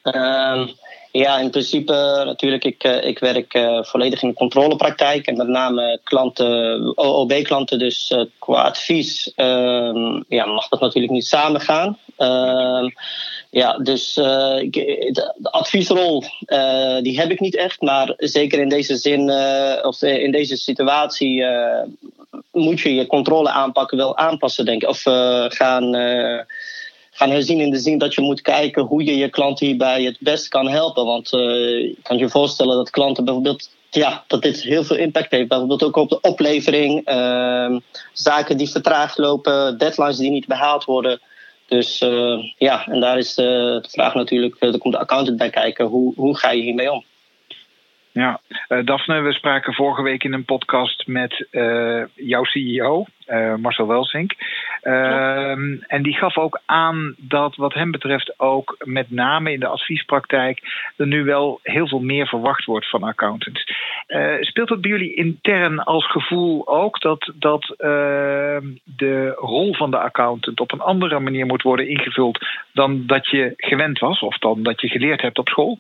Uh, 0.02 0.68
ja, 1.12 1.38
in 1.38 1.50
principe 1.50 2.23
natuurlijk. 2.25 2.64
Ik, 2.64 2.85
uh, 2.85 3.04
ik 3.04 3.18
werk 3.18 3.59
volledig 3.80 4.23
in 4.23 4.28
de 4.28 4.35
controlepraktijk. 4.35 5.26
En 5.26 5.37
met 5.37 5.49
name 5.49 6.00
klanten, 6.04 6.92
OOB-klanten. 6.97 7.78
Dus 7.78 8.26
qua 8.38 8.62
advies 8.62 9.33
ehm, 9.35 10.23
ja, 10.28 10.47
mag 10.47 10.68
dat 10.68 10.80
natuurlijk 10.80 11.12
niet 11.12 11.26
samen 11.26 11.61
gaan. 11.61 11.99
Ehm, 12.16 12.88
ja, 13.50 13.78
dus 13.78 14.14
de, 14.14 14.68
de, 15.12 15.50
adviesrol 15.50 16.25
die 17.02 17.21
heb 17.21 17.30
ik 17.30 17.40
niet 17.40 17.57
echt. 17.57 17.80
Maar 17.80 18.14
zeker 18.16 18.59
in 18.59 18.68
deze 18.68 18.97
zin, 18.97 19.33
of 19.83 20.02
in 20.02 20.30
deze 20.30 20.57
situatie 20.57 21.45
moet 22.52 22.80
je 22.80 22.95
je 22.95 23.07
controle 23.07 23.50
aanpakken 23.50 23.97
wel 23.97 24.16
aanpassen, 24.16 24.64
denk 24.64 24.83
ik. 24.83 24.88
Of 24.88 25.02
gaan, 25.49 25.95
gaan 27.19 27.31
herzien 27.31 27.61
in 27.61 27.71
de 27.71 27.79
zin 27.79 27.99
dat 27.99 28.15
je 28.15 28.21
moet 28.21 28.41
kijken 28.41 28.83
hoe 28.83 29.05
je 29.05 29.17
je 29.17 29.29
klant 29.29 29.59
hierbij 29.59 30.03
het 30.03 30.17
best 30.21 30.49
kan 30.49 30.69
helpen. 30.69 31.05
Want 31.05 31.33
uh, 31.33 31.41
je 31.41 31.97
kan 32.03 32.19
je 32.19 32.29
voorstellen 32.29 32.77
dat 32.77 32.91
klanten 32.91 33.25
bijvoorbeeld. 33.25 33.77
Ja, 33.91 34.25
dat 34.27 34.43
dit 34.43 34.63
heel 34.63 34.85
veel 34.85 34.97
impact 34.97 35.31
heeft. 35.31 35.49
Bijvoorbeeld 35.49 35.83
ook 35.83 35.97
op 35.97 36.09
de 36.09 36.21
oplevering. 36.21 37.05
Ehm, 37.05 37.79
zaken 38.13 38.57
die 38.57 38.71
vertraagd 38.71 39.19
lopen, 39.19 39.79
deadlines 39.79 40.17
die 40.17 40.31
niet 40.31 40.47
behaald 40.47 40.85
worden. 40.85 41.21
Dus 41.67 41.99
ja, 42.59 42.87
en 42.87 43.01
daar 43.01 43.19
is 43.19 43.35
de 43.35 43.85
vraag 43.89 44.15
natuurlijk, 44.15 44.57
er 44.59 44.79
komt 44.79 44.95
de 44.95 45.01
accountant 45.01 45.39
bij 45.39 45.51
kijken. 45.51 45.87
Hoe, 45.87 46.13
hoe 46.17 46.37
ga 46.37 46.51
je 46.51 46.63
hiermee 46.63 46.93
om? 46.93 47.05
Ja, 48.13 48.41
Daphne, 48.85 49.21
we 49.21 49.33
spraken 49.33 49.75
vorige 49.75 50.03
week 50.03 50.25
in 50.25 50.33
een 50.33 50.45
podcast 50.45 51.07
met 51.07 51.47
jouw 52.15 52.45
CEO, 52.45 53.07
eh, 53.29 53.55
Marcel 53.55 53.87
Welsink. 53.87 54.35
Ehm, 54.80 55.76
en 55.87 56.02
die 56.02 56.16
gaf 56.16 56.37
ook 56.37 56.61
aan 56.66 57.14
dat 57.16 57.56
wat 57.56 57.75
hem 57.75 57.90
betreft 57.90 58.35
ook 58.37 58.76
met 58.85 59.11
name 59.11 59.52
in 59.52 59.61
de 59.61 59.66
adviespraktijk 59.66 60.61
er 60.97 61.06
nu 61.06 61.25
wel 61.25 61.61
heel 61.62 61.88
veel 61.88 62.00
meer 62.00 62.26
verwacht 62.26 62.64
wordt 62.64 62.90
van 62.90 63.02
accountants. 63.02 63.64
speelt 64.40 64.68
dat 64.68 64.80
bij 64.80 64.90
jullie 64.90 65.14
intern 65.14 65.85
als 65.85 66.11
gevoel 66.11 66.68
ook 66.68 67.00
dat, 67.00 67.32
dat 67.35 67.75
ehm, 67.78 68.66
de 68.85 69.32
rol 69.37 69.75
van 69.75 69.90
de 69.90 69.99
accountant 69.99 70.61
op 70.61 70.73
een 70.73 70.80
andere 70.80 71.20
manier 71.20 71.47
moet 71.47 71.62
worden 71.62 71.88
ingevuld 71.88 72.47
dan 72.73 73.06
dat 73.06 73.28
je 73.28 73.52
gewend 73.56 73.99
was 73.99 74.20
of 74.20 74.38
dan 74.38 74.62
dat 74.62 74.80
je 74.80 74.88
geleerd 74.88 75.23
hebt 75.23 75.38
op 75.38 75.49
school? 75.49 75.78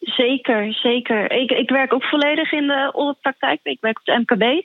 Zeker, 0.00 0.72
zeker. 0.72 1.32
Ik, 1.32 1.50
ik 1.50 1.70
werk 1.70 1.92
ook 1.92 2.04
volledig 2.04 2.52
in 2.52 2.66
de 2.66 2.90
auditpraktijk. 2.94 3.60
Ik 3.62 3.80
werk 3.80 3.98
op 3.98 4.04
de 4.04 4.18
MKB. 4.18 4.64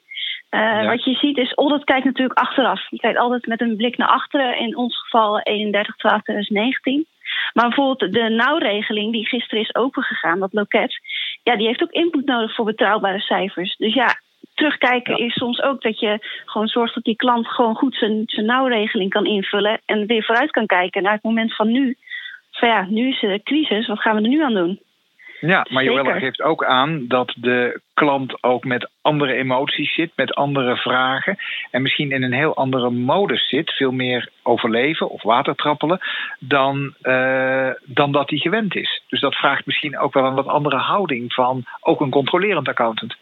Uh, 0.51 0.59
ja. 0.59 0.85
Wat 0.85 1.03
je 1.03 1.13
ziet 1.13 1.37
is, 1.37 1.53
audit 1.53 1.83
kijkt 1.83 2.05
natuurlijk 2.05 2.39
achteraf. 2.39 2.89
Je 2.89 2.97
kijkt 2.97 3.17
altijd 3.17 3.45
met 3.45 3.61
een 3.61 3.75
blik 3.75 3.97
naar 3.97 4.07
achteren. 4.07 4.57
In 4.57 4.77
ons 4.77 4.99
geval 4.99 5.39
31 5.39 5.95
12 5.95 6.21
2019. 6.21 7.05
Maar 7.53 7.67
bijvoorbeeld 7.67 8.13
de 8.13 8.29
nauwregeling 8.29 9.11
die 9.11 9.27
gisteren 9.27 9.63
is 9.63 9.75
opengegaan, 9.75 10.39
dat 10.39 10.53
loket, 10.53 10.99
ja, 11.43 11.55
die 11.55 11.67
heeft 11.67 11.83
ook 11.83 11.91
input 11.91 12.25
nodig 12.25 12.55
voor 12.55 12.65
betrouwbare 12.65 13.19
cijfers. 13.19 13.75
Dus 13.77 13.93
ja, 13.93 14.19
terugkijken 14.53 15.17
is 15.17 15.33
soms 15.33 15.61
ook 15.61 15.81
dat 15.81 15.99
je 15.99 16.19
gewoon 16.45 16.67
zorgt 16.67 16.93
dat 16.93 17.03
die 17.03 17.15
klant 17.15 17.47
gewoon 17.47 17.75
goed 17.75 17.95
zijn, 17.95 18.23
zijn 18.25 18.45
nauwregeling 18.45 19.09
kan 19.09 19.25
invullen 19.25 19.81
en 19.85 20.05
weer 20.05 20.23
vooruit 20.23 20.51
kan 20.51 20.65
kijken 20.65 21.03
naar 21.03 21.13
het 21.13 21.23
moment 21.23 21.55
van 21.55 21.71
nu. 21.71 21.97
Van 22.51 22.69
ja, 22.69 22.85
nu 22.89 23.07
is 23.07 23.23
er 23.23 23.43
crisis, 23.43 23.87
wat 23.87 24.01
gaan 24.01 24.15
we 24.15 24.21
er 24.21 24.27
nu 24.27 24.43
aan 24.43 24.53
doen? 24.53 24.79
Ja, 25.41 25.65
maar 25.69 25.83
Joella 25.83 26.19
geeft 26.19 26.41
ook 26.41 26.65
aan 26.65 27.07
dat 27.07 27.33
de 27.37 27.79
klant 27.93 28.43
ook 28.43 28.63
met 28.63 28.89
andere 29.01 29.33
emoties 29.33 29.93
zit, 29.93 30.11
met 30.15 30.33
andere 30.33 30.77
vragen. 30.77 31.37
En 31.71 31.81
misschien 31.81 32.11
in 32.11 32.23
een 32.23 32.33
heel 32.33 32.55
andere 32.55 32.89
modus 32.89 33.49
zit, 33.49 33.71
veel 33.71 33.91
meer 33.91 34.29
overleven 34.43 35.09
of 35.09 35.23
watertrappelen, 35.23 35.99
dan, 36.39 36.93
uh, 37.01 37.69
dan 37.85 38.11
dat 38.11 38.29
hij 38.29 38.39
gewend 38.39 38.75
is. 38.75 39.03
Dus 39.07 39.19
dat 39.19 39.35
vraagt 39.35 39.65
misschien 39.65 39.99
ook 39.99 40.13
wel 40.13 40.25
een 40.25 40.35
wat 40.35 40.47
andere 40.47 40.77
houding 40.77 41.33
van 41.33 41.63
ook 41.79 42.01
een 42.01 42.09
controlerend 42.09 42.67
accountant. 42.67 43.15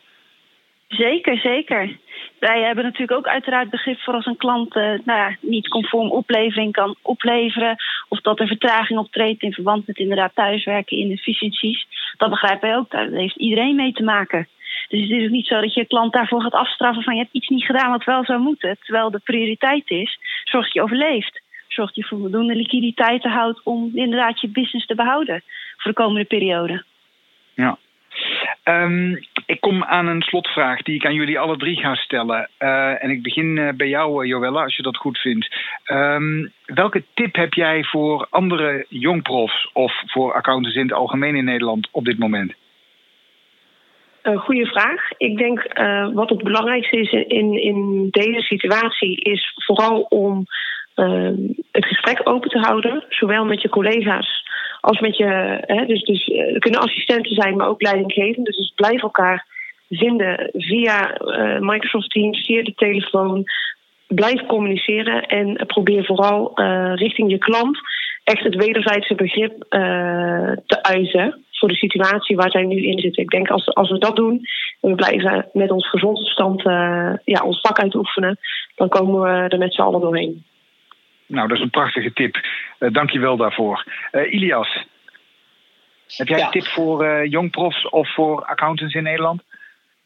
Zeker, 0.88 1.38
zeker. 1.38 1.98
Wij 2.40 2.62
hebben 2.62 2.84
natuurlijk 2.84 3.18
ook 3.18 3.28
uiteraard 3.28 3.70
begrip 3.70 4.00
voor 4.00 4.14
als 4.14 4.26
een 4.26 4.38
klant 4.38 4.76
uh, 4.76 4.84
nou 4.84 5.20
ja, 5.20 5.36
niet 5.42 5.68
conform 5.68 6.12
oplevering 6.12 6.72
kan 6.72 6.96
opleveren. 7.02 7.76
Of 8.08 8.22
dat 8.22 8.40
er 8.40 8.48
vertraging 8.48 9.00
optreedt 9.00 9.42
in 9.42 9.54
verband 9.54 9.88
met 9.88 9.98
inderdaad 9.98 10.36
thuiswerken, 10.36 10.98
inefficiënties. 10.98 11.88
Dat 12.18 12.30
begrijpen 12.30 12.70
wij 12.70 12.78
ook. 12.78 12.92
Daar 12.92 13.10
heeft 13.10 13.36
iedereen 13.36 13.76
mee 13.76 13.92
te 13.92 14.04
maken. 14.04 14.48
Dus 14.90 15.02
het 15.02 15.10
is 15.10 15.24
ook 15.24 15.30
niet 15.30 15.48
zo 15.48 15.62
dat 15.62 15.74
je 15.74 15.86
klant 15.86 16.14
daarvoor 16.14 16.42
gaat 16.42 16.54
afstraffen 16.54 17.04
van 17.04 17.16
je 17.16 17.22
hebt 17.22 17.34
iets 17.34 17.48
niet 17.48 17.66
gedaan 17.66 17.92
wat 17.92 18.04
wel 18.04 18.26
zou 18.26 18.40
moeten. 18.40 18.78
Terwijl 18.82 19.12
de 19.12 19.22
prioriteit 19.24 19.90
is, 19.90 20.20
zorg 20.44 20.64
dat 20.64 20.74
je 20.74 20.82
overleeft. 20.82 21.42
Zorg 21.68 21.94
dat 21.94 21.96
je 21.96 22.16
voldoende 22.16 22.56
liquiditeiten 22.56 23.32
houdt 23.32 23.62
om 23.64 23.92
inderdaad 23.94 24.42
je 24.42 24.48
business 24.48 24.86
te 24.86 24.96
behouden 24.96 25.44
voor 25.78 25.92
de 25.92 25.98
komende 25.98 26.26
periode. 26.26 26.84
Ja, 27.54 27.78
Um, 28.64 29.20
ik 29.46 29.60
kom 29.60 29.84
aan 29.84 30.08
een 30.08 30.22
slotvraag 30.22 30.82
die 30.82 30.96
ik 30.96 31.06
aan 31.06 31.14
jullie 31.14 31.40
alle 31.40 31.58
drie 31.58 31.78
ga 31.78 31.96
stellen. 31.96 32.50
Uh, 32.60 33.04
en 33.04 33.10
ik 33.10 33.24
begin 33.24 33.46
uh, 33.46 33.70
bij 33.74 33.88
jou, 33.88 34.24
uh, 34.24 34.30
Joella, 34.30 34.64
als 34.64 34.76
je 34.76 34.84
dat 34.84 34.98
goed 34.98 35.18
vindt. 35.18 35.56
Um, 35.92 36.52
welke 36.66 37.04
tip 37.14 37.36
heb 37.36 37.54
jij 37.54 37.84
voor 37.84 38.28
andere 38.30 38.86
jongprofs 38.90 39.70
of 39.74 39.94
voor 40.06 40.34
accountants 40.34 40.76
in 40.76 40.82
het 40.82 40.94
algemeen 40.94 41.36
in 41.36 41.46
Nederland 41.46 41.88
op 41.92 42.06
dit 42.06 42.20
moment? 42.20 42.54
Een 44.22 44.38
goede 44.38 44.66
vraag. 44.66 45.12
Ik 45.18 45.38
denk 45.38 45.74
wat 46.14 46.30
het 46.30 46.44
belangrijkste 46.44 46.98
is 46.98 47.12
in, 47.12 47.62
in 47.62 48.08
deze 48.12 48.42
situatie, 48.42 49.16
is 49.22 49.52
vooral 49.56 50.02
om 50.02 50.46
uh, 51.00 51.56
het 51.72 51.86
gesprek 51.86 52.22
open 52.24 52.50
te 52.50 52.60
houden, 52.60 53.04
zowel 53.10 53.46
met 53.46 53.62
je 53.62 53.70
collega's 53.70 54.48
als 54.82 55.00
met 55.00 55.18
je. 55.18 55.58
Hè, 55.62 55.86
dus, 55.86 56.04
dus 56.04 56.28
uh, 56.28 56.54
er 56.54 56.60
kunnen 56.60 56.80
assistenten 56.80 57.36
zijn, 57.36 57.56
maar 57.56 57.68
ook 57.68 57.82
leidinggevenden. 57.82 58.44
Dus, 58.44 58.58
dus 58.58 58.74
blijf 58.76 59.02
elkaar 59.02 59.46
vinden 59.90 60.50
via 60.54 61.22
uh, 61.22 61.60
Microsoft 61.60 62.10
Teams, 62.12 62.46
via 62.46 62.64
de 62.64 62.74
telefoon. 62.76 63.44
Blijf 64.08 64.46
communiceren 64.46 65.26
en 65.26 65.66
probeer 65.68 66.06
vooral 66.06 66.52
richting 66.96 67.32
je 67.32 67.38
klant 67.38 67.80
echt 68.24 68.44
het 68.44 68.56
wederzijdse 68.56 69.16
begrip 69.16 69.66
te 70.66 70.78
uiten 70.82 71.46
voor 71.52 71.70
de 71.70 71.76
situatie 71.76 72.36
waar 72.36 72.52
zij 72.52 72.64
nu 72.64 72.84
in 72.84 73.00
zitten. 73.00 73.24
Ik 73.24 73.30
denk 73.30 73.50
als, 73.50 73.74
als 73.74 73.90
we 73.90 73.98
dat 73.98 74.16
doen 74.16 74.42
en 74.82 74.90
we 74.90 74.96
blijven 74.96 75.50
met 75.54 75.72
ons 75.72 75.90
gezondverstand 75.90 76.62
ja, 77.24 77.42
ons 77.44 77.62
vak 77.62 77.80
uitoefenen, 77.80 78.38
dan 78.76 78.90
komen 78.90 79.22
we 79.22 79.48
er 79.48 79.58
met 79.58 79.74
z'n 79.74 79.82
allen 79.82 80.02
doorheen. 80.02 80.44
Nou, 81.30 81.48
dat 81.48 81.58
is 81.58 81.64
een 81.64 81.70
prachtige 81.70 82.14
tip. 82.14 82.36
Uh, 82.80 82.92
Dank 82.92 83.10
je 83.10 83.20
wel 83.20 83.38
daarvoor. 83.38 83.86
Uh, 84.12 84.34
Ilias, 84.34 84.86
heb 86.08 86.28
jij 86.28 86.38
ja. 86.38 86.46
een 86.46 86.52
tip 86.52 86.66
voor 86.66 87.06
uh, 87.06 87.26
jongprofs 87.32 87.90
of 87.90 88.14
voor 88.14 88.46
accountants 88.46 88.94
in 88.94 89.04
Nederland? 89.04 89.44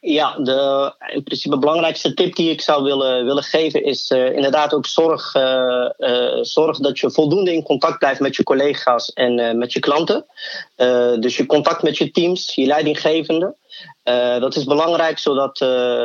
Ja, 0.06 0.36
de 0.38 0.92
in 1.06 1.22
principe 1.22 1.58
belangrijkste 1.58 2.14
tip 2.14 2.34
die 2.34 2.50
ik 2.50 2.60
zou 2.60 2.82
willen, 2.82 3.24
willen 3.24 3.42
geven 3.42 3.84
is 3.84 4.10
uh, 4.10 4.32
inderdaad 4.32 4.74
ook 4.74 4.86
zorg, 4.86 5.34
uh, 5.34 5.90
uh, 5.98 6.38
zorg 6.40 6.78
dat 6.78 6.98
je 6.98 7.10
voldoende 7.10 7.52
in 7.52 7.62
contact 7.62 7.98
blijft 7.98 8.20
met 8.20 8.36
je 8.36 8.42
collega's 8.42 9.12
en 9.12 9.58
met 9.58 9.72
je 9.72 9.80
klanten. 9.80 10.26
dus 11.20 11.36
je 11.36 11.46
contact 11.46 11.82
met 11.82 11.98
je 11.98 12.10
teams, 12.10 12.54
je 12.54 12.66
leidinggevende. 12.66 13.54
dat 14.40 14.56
is 14.56 14.64
belangrijk 14.64 15.18
zodat 15.18 15.58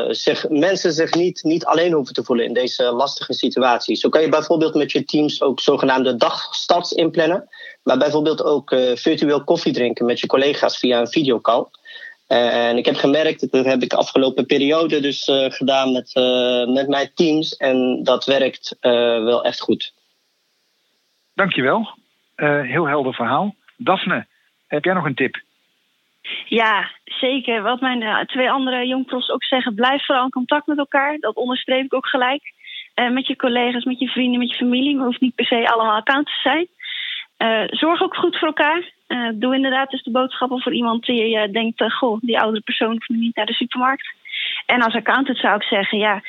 zich, 0.10 0.50
mensen 0.50 0.93
zich 0.93 1.13
niet, 1.13 1.43
niet 1.43 1.65
alleen 1.65 1.93
hoeven 1.93 2.13
te 2.13 2.24
voelen 2.24 2.45
in 2.45 2.54
deze 2.54 2.84
lastige 2.84 3.34
situatie. 3.34 3.95
Zo 3.95 4.10
kan 4.10 4.21
je 4.21 4.30
bijvoorbeeld 4.30 4.74
met 4.74 4.91
je 4.91 5.04
teams 5.04 5.41
ook 5.41 5.60
zogenaamde 5.60 6.15
dagstarts 6.15 6.91
inplannen. 6.91 7.50
Maar 7.84 7.97
bijvoorbeeld 7.97 8.43
ook 8.43 8.76
virtueel 8.93 9.43
koffie 9.43 9.74
drinken 9.74 10.06
met 10.06 10.19
je 10.19 10.28
collega's 10.28 10.78
via 10.78 11.00
een 11.00 11.08
videocall. 11.08 11.65
En 12.30 12.78
ik 12.78 12.86
heb 12.86 12.96
gemerkt, 12.96 13.52
dat 13.52 13.65
heb 13.65 13.82
ik 13.82 13.89
de 13.89 13.96
afgelopen 13.96 14.46
periode 14.46 15.00
dus 15.00 15.28
uh, 15.28 15.46
gedaan 15.50 15.92
met, 15.92 16.12
uh, 16.15 16.74
met 16.74 16.88
mijn 16.88 17.12
teams. 17.13 17.58
En 17.58 18.04
dat 18.04 18.26
werkt 18.26 18.78
uh, 18.82 18.92
wel 19.24 19.44
echt 19.44 19.60
goed. 19.60 19.94
Dankjewel. 21.34 21.89
heel 22.36 22.88
helder 22.88 23.13
verhaal. 23.13 23.56
Daphne, 23.78 24.28
heb 24.68 24.84
jij 24.84 24.94
nog 24.94 25.06
een 25.06 25.15
tip? 25.15 25.42
Ja, 26.46 26.89
zeker. 27.04 27.62
Wat 27.62 27.82
mijn 27.82 28.28
twee 28.28 28.52
andere 28.52 28.88
jongpros 28.88 29.30
ook 29.30 29.44
zeggen, 29.44 29.76
blijf 29.76 30.06
vooral 30.06 30.24
in 30.24 30.30
contact 30.30 30.68
met 30.68 30.78
elkaar. 30.78 31.18
Dat 31.20 31.36
onderstreep 31.36 31.86
ik 31.86 31.94
ook 31.94 32.08
gelijk. 32.08 32.54
met 33.12 33.28
je 33.28 33.36
collega's, 33.36 33.84
met 33.84 34.00
je 34.00 34.08
vrienden, 34.08 34.39
met 34.39 34.50
je 34.50 34.56
familie. 34.56 34.96
Maar 34.96 35.06
hoeft 35.06 35.22
niet 35.22 35.36
per 35.36 35.46
se 35.46 35.72
allemaal 35.72 35.96
accountants 35.96 36.42
te 36.42 36.50
zijn. 37.38 37.68
zorg 37.78 38.02
ook 38.02 38.15
goed 38.15 38.38
voor 38.38 38.48
elkaar. 38.48 38.98
Uh, 39.10 39.30
doe 39.34 39.56
inderdaad 39.56 39.89
dus 39.89 40.04
de 40.04 40.12
boodschappen 40.12 40.62
voor 40.62 40.74
iemand 40.74 41.06
die 41.06 41.36
uh, 41.36 41.52
denkt: 41.52 41.82
uh, 41.82 41.89
goh, 41.89 42.17
die 42.22 42.39
oudere 42.39 42.63
persoon 42.63 42.91
hoeft 42.91 43.10
niet 43.10 43.36
naar 43.36 43.45
de 43.45 43.54
supermarkt. 43.54 44.13
En 44.65 44.82
als 44.82 44.95
accountant 44.95 45.38
zou 45.38 45.56
ik 45.56 45.63
zeggen: 45.63 45.98
ja, 45.98 46.22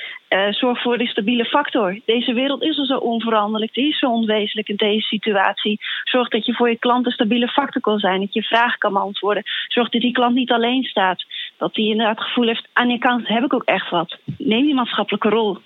zorg 0.51 0.83
voor 0.83 0.99
de 0.99 1.07
stabiele 1.07 1.45
factor. 1.45 2.01
Deze 2.05 2.33
wereld 2.33 2.63
is 2.63 2.79
al 2.79 2.85
zo 2.85 2.97
onveranderlijk, 2.97 3.75
die 3.75 3.89
is 3.89 3.99
zo 3.99 4.07
onwezenlijk 4.07 4.69
in 4.69 4.77
deze 4.77 5.07
situatie. 5.07 5.79
Zorg 6.05 6.29
dat 6.29 6.47
je 6.47 6.55
voor 6.55 6.71
je 6.71 6.79
klant 6.79 7.07
een 7.07 7.13
stabiele 7.13 7.49
factor 7.49 7.81
kan 7.81 7.99
zijn, 7.99 8.21
dat 8.21 8.35
je 8.35 8.43
vragen 8.43 8.79
kan 8.79 8.93
beantwoorden. 8.93 9.43
Zorg 9.69 9.89
dat 9.89 10.01
die 10.01 10.13
klant 10.13 10.35
niet 10.35 10.51
alleen 10.51 10.83
staat. 10.83 11.25
Dat 11.59 11.77
hij 11.77 11.85
inderdaad 11.85 12.19
het 12.19 12.27
gevoel 12.27 12.47
heeft: 12.47 12.69
aan 12.73 12.89
die 12.89 12.99
kant 12.99 13.29
heb 13.29 13.45
ik 13.45 13.55
ook 13.55 13.65
echt 13.65 13.91
wat. 13.91 14.19
Neem 14.39 14.65
die 14.65 14.75
maatschappelijke 14.75 15.29
rol. 15.29 15.59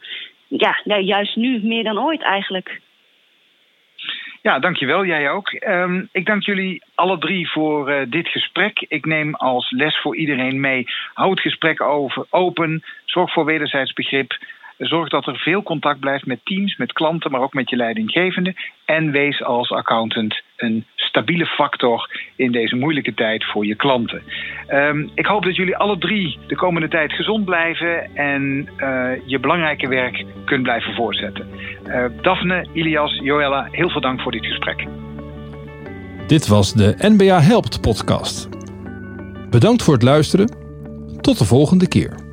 Ja, 0.48 0.80
nou, 0.84 1.02
juist 1.02 1.36
nu 1.36 1.60
meer 1.62 1.84
dan 1.84 1.98
ooit 1.98 2.22
eigenlijk. 2.22 2.80
Ja, 4.44 4.58
dankjewel. 4.58 5.04
Jij 5.04 5.30
ook. 5.30 5.52
Um, 5.68 6.08
ik 6.12 6.26
dank 6.26 6.42
jullie 6.42 6.82
alle 6.94 7.18
drie 7.18 7.50
voor 7.50 7.90
uh, 7.90 8.00
dit 8.08 8.28
gesprek. 8.28 8.84
Ik 8.88 9.06
neem 9.06 9.34
als 9.34 9.70
les 9.70 10.00
voor 10.00 10.16
iedereen 10.16 10.60
mee. 10.60 10.84
Houd 11.14 11.30
het 11.30 11.40
gesprek 11.40 11.80
over, 11.80 12.26
open. 12.30 12.84
Zorg 13.04 13.32
voor 13.32 13.44
wederzijds 13.44 13.92
begrip. 13.92 14.38
Zorg 14.78 15.08
dat 15.08 15.26
er 15.26 15.36
veel 15.36 15.62
contact 15.62 16.00
blijft 16.00 16.26
met 16.26 16.40
teams, 16.44 16.76
met 16.76 16.92
klanten, 16.92 17.30
maar 17.30 17.40
ook 17.40 17.52
met 17.52 17.70
je 17.70 17.76
leidinggevende. 17.76 18.54
En 18.84 19.10
wees 19.10 19.42
als 19.42 19.70
accountant 19.70 20.42
een 20.56 20.84
stabiele 20.94 21.46
factor 21.46 22.10
in 22.36 22.52
deze 22.52 22.76
moeilijke 22.76 23.14
tijd 23.14 23.44
voor 23.44 23.66
je 23.66 23.74
klanten. 23.74 24.22
Um, 24.68 25.10
ik 25.14 25.26
hoop 25.26 25.44
dat 25.44 25.56
jullie 25.56 25.76
alle 25.76 25.98
drie 25.98 26.38
de 26.46 26.56
komende 26.56 26.88
tijd 26.88 27.12
gezond 27.12 27.44
blijven 27.44 28.14
en 28.14 28.68
uh, 28.78 29.10
je 29.26 29.38
belangrijke 29.38 29.88
werk 29.88 30.24
kunt 30.44 30.62
blijven 30.62 30.94
voortzetten. 30.94 31.48
Uh, 31.86 32.04
Daphne, 32.22 32.66
Ilias, 32.72 33.18
Joella, 33.22 33.68
heel 33.70 33.90
veel 33.90 34.00
dank 34.00 34.20
voor 34.20 34.32
dit 34.32 34.46
gesprek. 34.46 34.86
Dit 36.26 36.46
was 36.46 36.72
de 36.72 36.94
NBA 36.98 37.40
Helpt 37.40 37.80
podcast. 37.80 38.48
Bedankt 39.50 39.82
voor 39.82 39.94
het 39.94 40.02
luisteren. 40.02 40.56
Tot 41.20 41.38
de 41.38 41.44
volgende 41.44 41.88
keer. 41.88 42.23